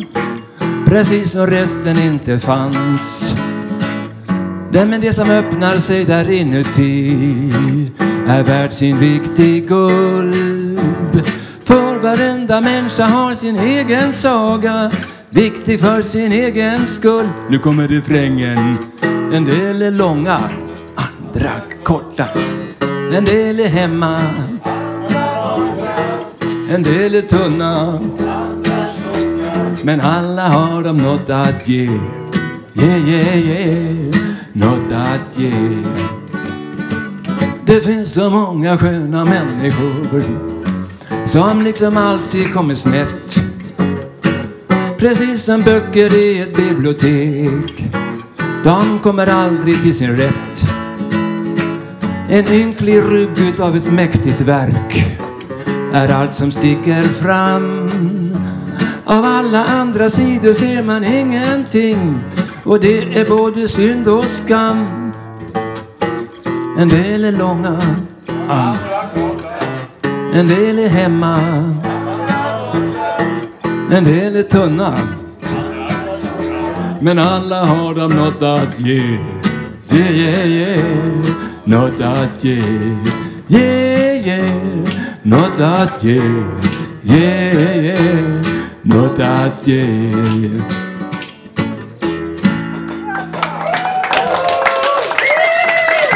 [0.85, 3.14] precis som resten inte fanns.
[4.75, 7.17] Det men det som öppnar sig där inuti
[8.29, 10.35] är värt sin vikt i guld.
[11.65, 14.91] För varenda människa har sin egen saga,
[15.31, 17.29] viktig för sin egen skull.
[17.51, 18.77] Nu kommer refrängen.
[19.33, 20.41] En del är långa,
[20.95, 21.53] andra
[21.83, 22.27] korta.
[23.13, 24.21] En del är hemma,
[26.71, 28.01] en del är tunna.
[29.83, 31.91] Men alla har de något att ge.
[32.75, 34.14] Yeah, yeah, yeah.
[34.57, 35.53] Något att ge.
[37.67, 40.23] Det finns så många sköna människor
[41.27, 43.37] som liksom alltid kommer snett.
[44.99, 47.85] Precis som böcker i ett bibliotek.
[48.65, 50.65] De kommer aldrig till sin rätt.
[52.29, 55.19] En ynklig rygg utav ett mäktigt verk
[55.93, 57.91] är allt som sticker fram.
[59.05, 62.21] Av alla andra sidor ser man ingenting
[62.65, 65.13] och det är både synd och skam.
[66.79, 67.79] En del är långa,
[70.35, 71.39] en del är hemma,
[73.91, 74.99] en del är tunna.
[77.01, 79.19] Men alla har de något att ge,
[79.91, 80.85] yeah, yeah, yeah.
[81.65, 82.63] Något att ge,
[83.49, 84.51] yeah, yeah.
[85.23, 86.23] Något att ge,
[87.03, 88.43] yeah, yeah.
[88.83, 90.11] Något att ge.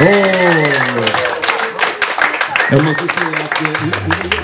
[0.01, 0.07] Jag
[2.85, 4.37] måste säga att det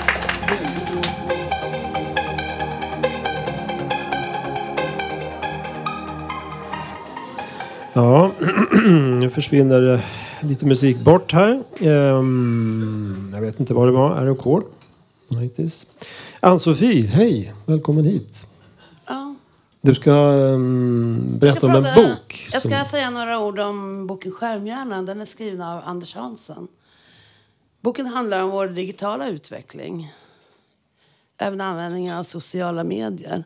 [7.93, 8.31] Ja,
[9.19, 10.01] nu försvinner det
[10.41, 11.63] lite musik bort här.
[11.81, 14.17] Ehm, jag vet inte vad det var.
[14.17, 14.63] Är det ackord?
[16.39, 17.53] Ann-Sofie, hej!
[17.65, 18.45] Välkommen hit.
[19.85, 22.47] Du ska ehm, Jag ska berätta om en prata- bok.
[22.53, 25.05] Jag ska som- säga några ord om boken Skärmhjärnan.
[25.05, 26.67] Den är skriven av Anders Hansen.
[27.81, 30.13] Boken handlar om vår digitala utveckling.
[31.37, 33.43] Även användningen av sociala medier.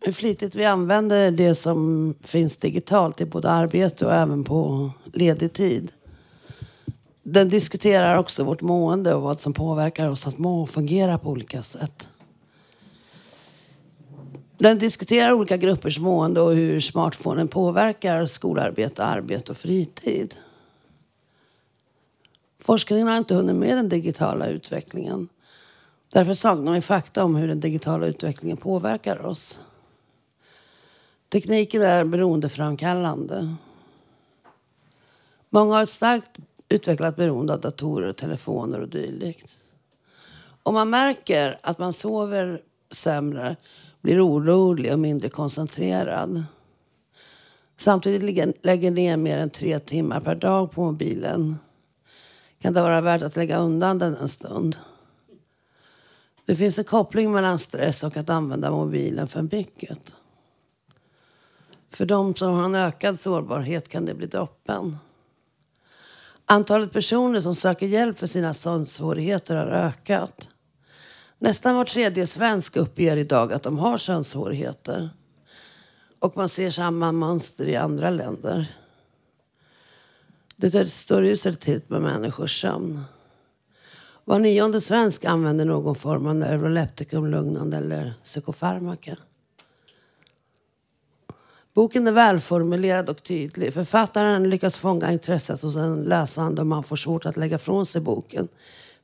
[0.00, 5.52] Hur flitigt vi använder det som finns digitalt i både arbete och även på ledig
[5.52, 5.92] tid.
[7.22, 11.30] Den diskuterar också vårt mående och vad som påverkar oss att må och fungera på
[11.30, 12.08] olika sätt.
[14.62, 20.34] Den diskuterar olika gruppers mående och hur smartphonen påverkar skolarbete, arbete och fritid.
[22.58, 25.28] Forskningen har inte hunnit med den digitala utvecklingen.
[26.12, 29.60] Därför saknar vi fakta om hur den digitala utvecklingen påverkar oss.
[31.28, 33.54] Tekniken är beroendeframkallande.
[35.50, 36.30] Många har ett starkt
[36.68, 39.56] utvecklat beroende av datorer, telefoner och dylikt.
[40.62, 43.56] Om man märker att man sover sämre,
[44.02, 46.44] blir orolig och mindre koncentrerad.
[47.76, 51.56] Samtidigt lägger ner mer än tre timmar per dag på mobilen
[52.62, 54.76] kan det vara värt att lägga undan den en stund.
[56.44, 60.14] Det finns en koppling mellan stress och att använda mobilen för mycket.
[61.90, 64.96] För de som har en ökad sårbarhet kan det bli droppen.
[66.46, 70.48] Antalet personer som söker hjälp för sina sömnsvårigheter har ökat.
[71.42, 75.10] Nästan var tredje svensk uppger idag att de har könssvårigheter.
[76.18, 78.74] Och man ser samma mönster i andra länder.
[80.56, 83.00] Det är står uselt till med människors sömn.
[84.24, 89.16] Var nionde svensk använder någon form av neuroleptikum, lugnande eller psykofarmaka.
[91.74, 93.74] Boken är välformulerad och tydlig.
[93.74, 98.00] Författaren lyckas fånga intresset hos en läsande och man får svårt att lägga från sig
[98.00, 98.48] boken.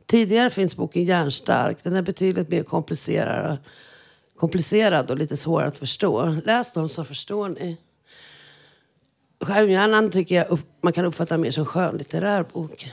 [0.08, 1.78] Tidigare finns boken Järnstark.
[1.82, 3.58] Den är betydligt mer komplicerad,
[4.36, 6.36] komplicerad och lite svårare att förstå.
[6.44, 7.76] Läs dem så förstår ni.
[9.40, 12.92] Skärmhjärnan tycker jag upp, man kan uppfatta mer som skönlitterär bok.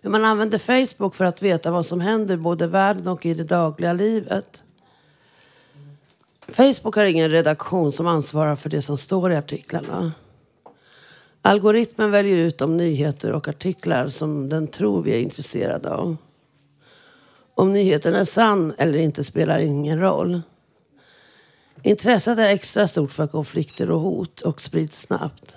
[0.00, 3.34] Hur man använder Facebook för att veta vad som händer både i världen och i
[3.34, 4.62] det dagliga livet.
[6.48, 10.12] Facebook har ingen redaktion som ansvarar för det som står i artiklarna.
[11.46, 16.16] Algoritmen väljer ut de nyheter och artiklar som den tror vi är intresserade av.
[17.54, 20.42] Om nyheten är sann eller inte spelar ingen roll.
[21.82, 25.56] Intresset är extra stort för konflikter och hot och sprids snabbt.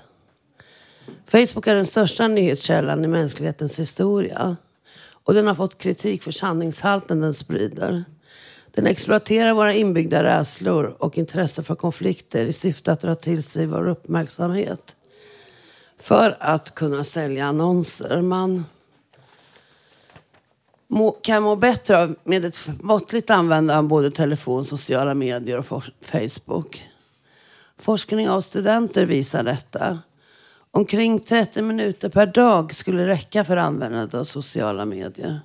[1.25, 4.55] Facebook är den största nyhetskällan i mänsklighetens historia.
[5.09, 8.03] Och den har fått kritik för sanningshalten den sprider.
[8.71, 13.65] Den exploaterar våra inbyggda rädslor och intresse för konflikter i syfte att dra till sig
[13.65, 14.96] vår uppmärksamhet.
[15.97, 18.21] För att kunna sälja annonser.
[18.21, 18.65] Man,
[20.87, 25.65] må, kan må bättre av med ett måttligt användande av både telefon, sociala medier och
[25.65, 26.89] for, Facebook.
[27.77, 29.99] Forskning av studenter visar detta.
[30.71, 35.39] Omkring 30 minuter per dag skulle räcka för användandet av sociala medier.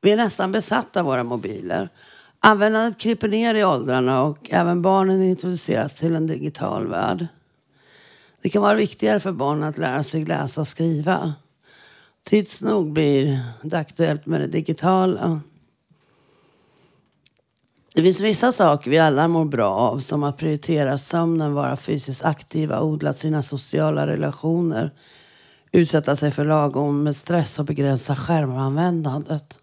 [0.00, 1.88] Vi är nästan besatta av våra mobiler.
[2.40, 7.26] Användandet kryper ner i åldrarna och även barnen introduceras till en digital värld.
[8.44, 11.34] Det kan vara viktigare för barn att lära sig läsa och skriva.
[12.24, 15.40] Tids nog blir det aktuellt med det digitala.
[17.94, 22.24] Det finns vissa saker vi alla mår bra av som att prioritera sömnen, vara fysiskt
[22.24, 24.90] aktiva, odla sina sociala relationer,
[25.72, 29.58] utsätta sig för lagom med stress och begränsa skärmanvändandet.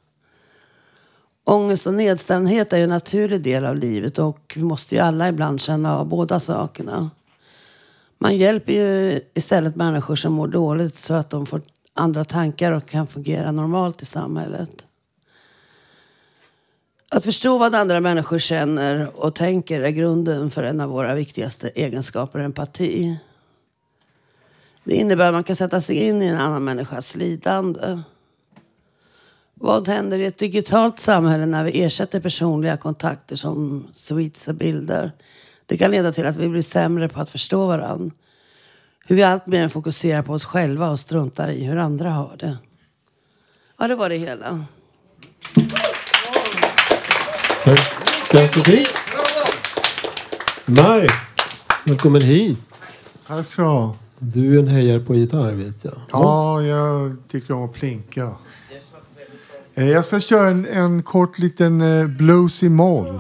[1.43, 5.61] Ångest och nedstämdhet är en naturlig del av livet och vi måste ju alla ibland
[5.61, 7.09] känna av båda sakerna.
[8.23, 11.61] Man hjälper ju istället människor som mår dåligt så att de får
[11.93, 14.87] andra tankar och kan fungera normalt i samhället.
[17.09, 21.69] Att förstå vad andra människor känner och tänker är grunden för en av våra viktigaste
[21.69, 23.17] egenskaper, empati.
[24.83, 27.99] Det innebär att man kan sätta sig in i en annan människas lidande.
[29.53, 35.11] Vad händer i ett digitalt samhälle när vi ersätter personliga kontakter som tweets och bilder?
[35.65, 38.15] Det kan leda till att vi blir sämre på att förstå varandra.
[39.05, 42.57] Hur vi allt mer fokuserar på oss själva och struntar i hur andra har det.
[43.79, 44.65] Ja, det var det hela.
[48.31, 48.87] Tack Sofie.
[50.65, 51.11] Mark,
[51.85, 52.57] välkommen hit.
[53.27, 55.93] Tack så Du är en hejare på gitarr vet jag.
[56.11, 58.31] Ja, jag tycker om att plinka.
[59.75, 63.19] Eh, Jag ska köra en, en kort liten eh, blues i moll.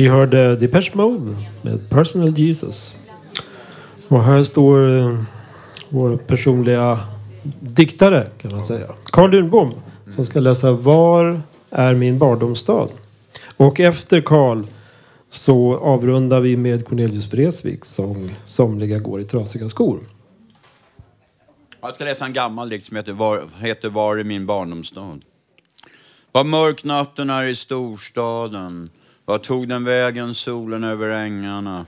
[0.00, 2.94] Vi hörde Depeche Mode med Personal Jesus.
[4.08, 5.22] Och här står eh,
[5.88, 7.00] vår personliga
[7.60, 8.94] diktare kan man säga.
[9.04, 9.70] Carl Lundbom
[10.14, 12.88] som ska läsa Var är min barndomsstad?
[13.56, 14.64] Och efter Carl
[15.28, 20.00] så avrundar vi med Cornelius Vreeswijks sång Somliga går i trasiga skor.
[21.80, 25.18] Jag ska läsa en gammal dikt som heter Var, heter Var är min barndomsstad?
[26.32, 28.90] Vad mörk natten är i storstaden.
[29.30, 31.86] Vad tog den vägen solen över ängarna?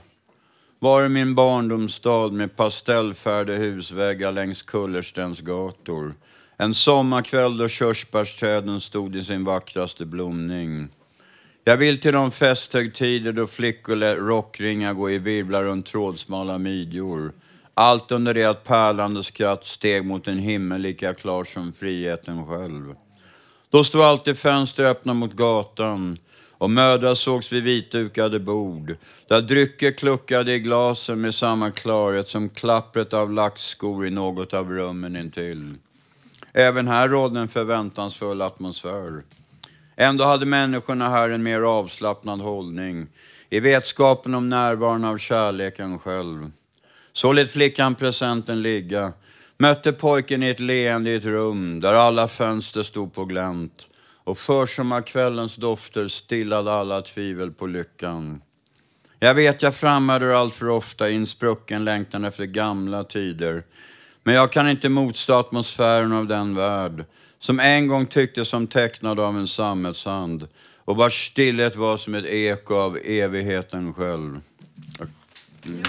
[0.79, 6.13] Var är min barndomsstad med pastellfärgade husväggar längs kullerstens gator?
[6.57, 10.89] En sommarkväll då körsbärsträden stod i sin vackraste blomning.
[11.63, 17.33] Jag vill till de festhögtider då flickor lät rockringar gå i virvlar runt trådsmala midjor.
[17.73, 22.95] Allt under det att pärlande skratt steg mot en himmel lika klar som friheten själv.
[23.69, 26.17] Då stod alltid fönster öppna mot gatan
[26.63, 28.95] och mödrar sågs vid vitdukade bord
[29.27, 34.69] där drycker kluckade i glasen med samma klarhet som klappret av laxskor i något av
[34.69, 35.75] rummen intill.
[36.53, 39.23] Även här rådde en förväntansfull atmosfär.
[39.95, 43.07] Ändå hade människorna här en mer avslappnad hållning
[43.49, 46.51] i vetskapen om närvaron av kärleken själv.
[47.13, 49.13] Så lät flickan presenten ligga,
[49.57, 53.87] mötte pojken i ett leende i ett rum där alla fönster stod på glänt
[54.23, 58.41] och försommarkvällens dofter stillade alla tvivel på lyckan.
[59.19, 63.63] Jag vet jag framhärdar allt för ofta i en sprucken längtan efter gamla tider.
[64.23, 67.05] Men jag kan inte motstå atmosfären av den värld
[67.39, 70.47] som en gång tycktes som tecknad av en sammetshand
[70.85, 74.39] och vars stillhet var som ett eko av evigheten själv.
[75.65, 75.83] Mm.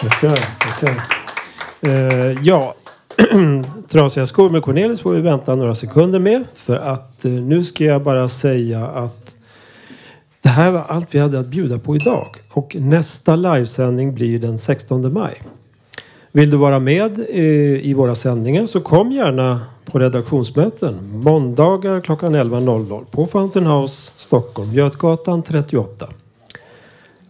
[0.00, 1.20] Tackar, tackar.
[1.80, 2.74] Eh, ja,
[3.88, 6.44] Trasiga skor med Cornelis får vi vänta några sekunder med.
[6.54, 9.36] För att eh, nu ska jag bara säga att
[10.42, 12.36] det här var allt vi hade att bjuda på idag.
[12.52, 15.42] Och nästa livesändning blir den 16 maj.
[16.32, 22.36] Vill du vara med eh, i våra sändningar så kom gärna på redaktionsmöten måndagar klockan
[22.36, 26.08] 11.00 på Fountain House Stockholm, Götgatan 38.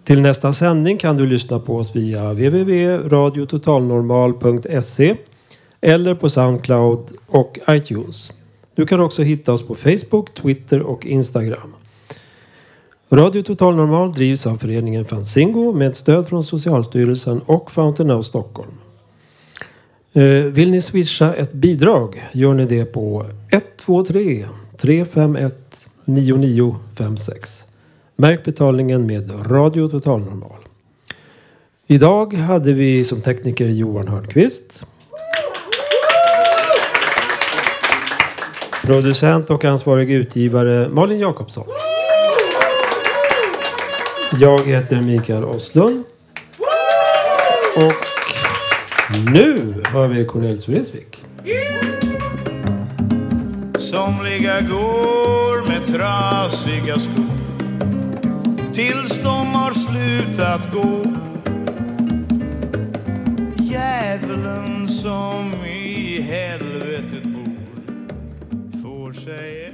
[0.05, 5.17] Till nästa sändning kan du lyssna på oss via www.radiototalnormal.se
[5.81, 8.33] eller på Soundcloud och iTunes.
[8.75, 11.75] Du kan också hitta oss på Facebook, Twitter och Instagram.
[13.13, 18.73] Radio Total Normal drivs av föreningen Fanzingo med stöd från Socialstyrelsen och Fountain of Stockholm.
[20.13, 24.47] Eh, vill ni swisha ett bidrag gör ni det på 123
[24.77, 27.65] 351 9956.
[28.17, 30.59] Märk betalningen med Radio Total Normal.
[31.87, 34.87] Idag hade vi som tekniker Johan Hörnqvist.
[38.91, 41.67] Producent och ansvarig utgivare Malin Jakobsson.
[44.41, 46.05] Jag heter Mikael Oslund.
[47.77, 48.07] Och
[49.33, 51.25] nu har vi Cornelis Vreeswijk.
[53.79, 57.39] Somliga går med trasiga skor
[58.75, 61.03] tills de har slutat gå.
[63.65, 66.70] Djävulen som i helvetet
[69.31, 69.70] say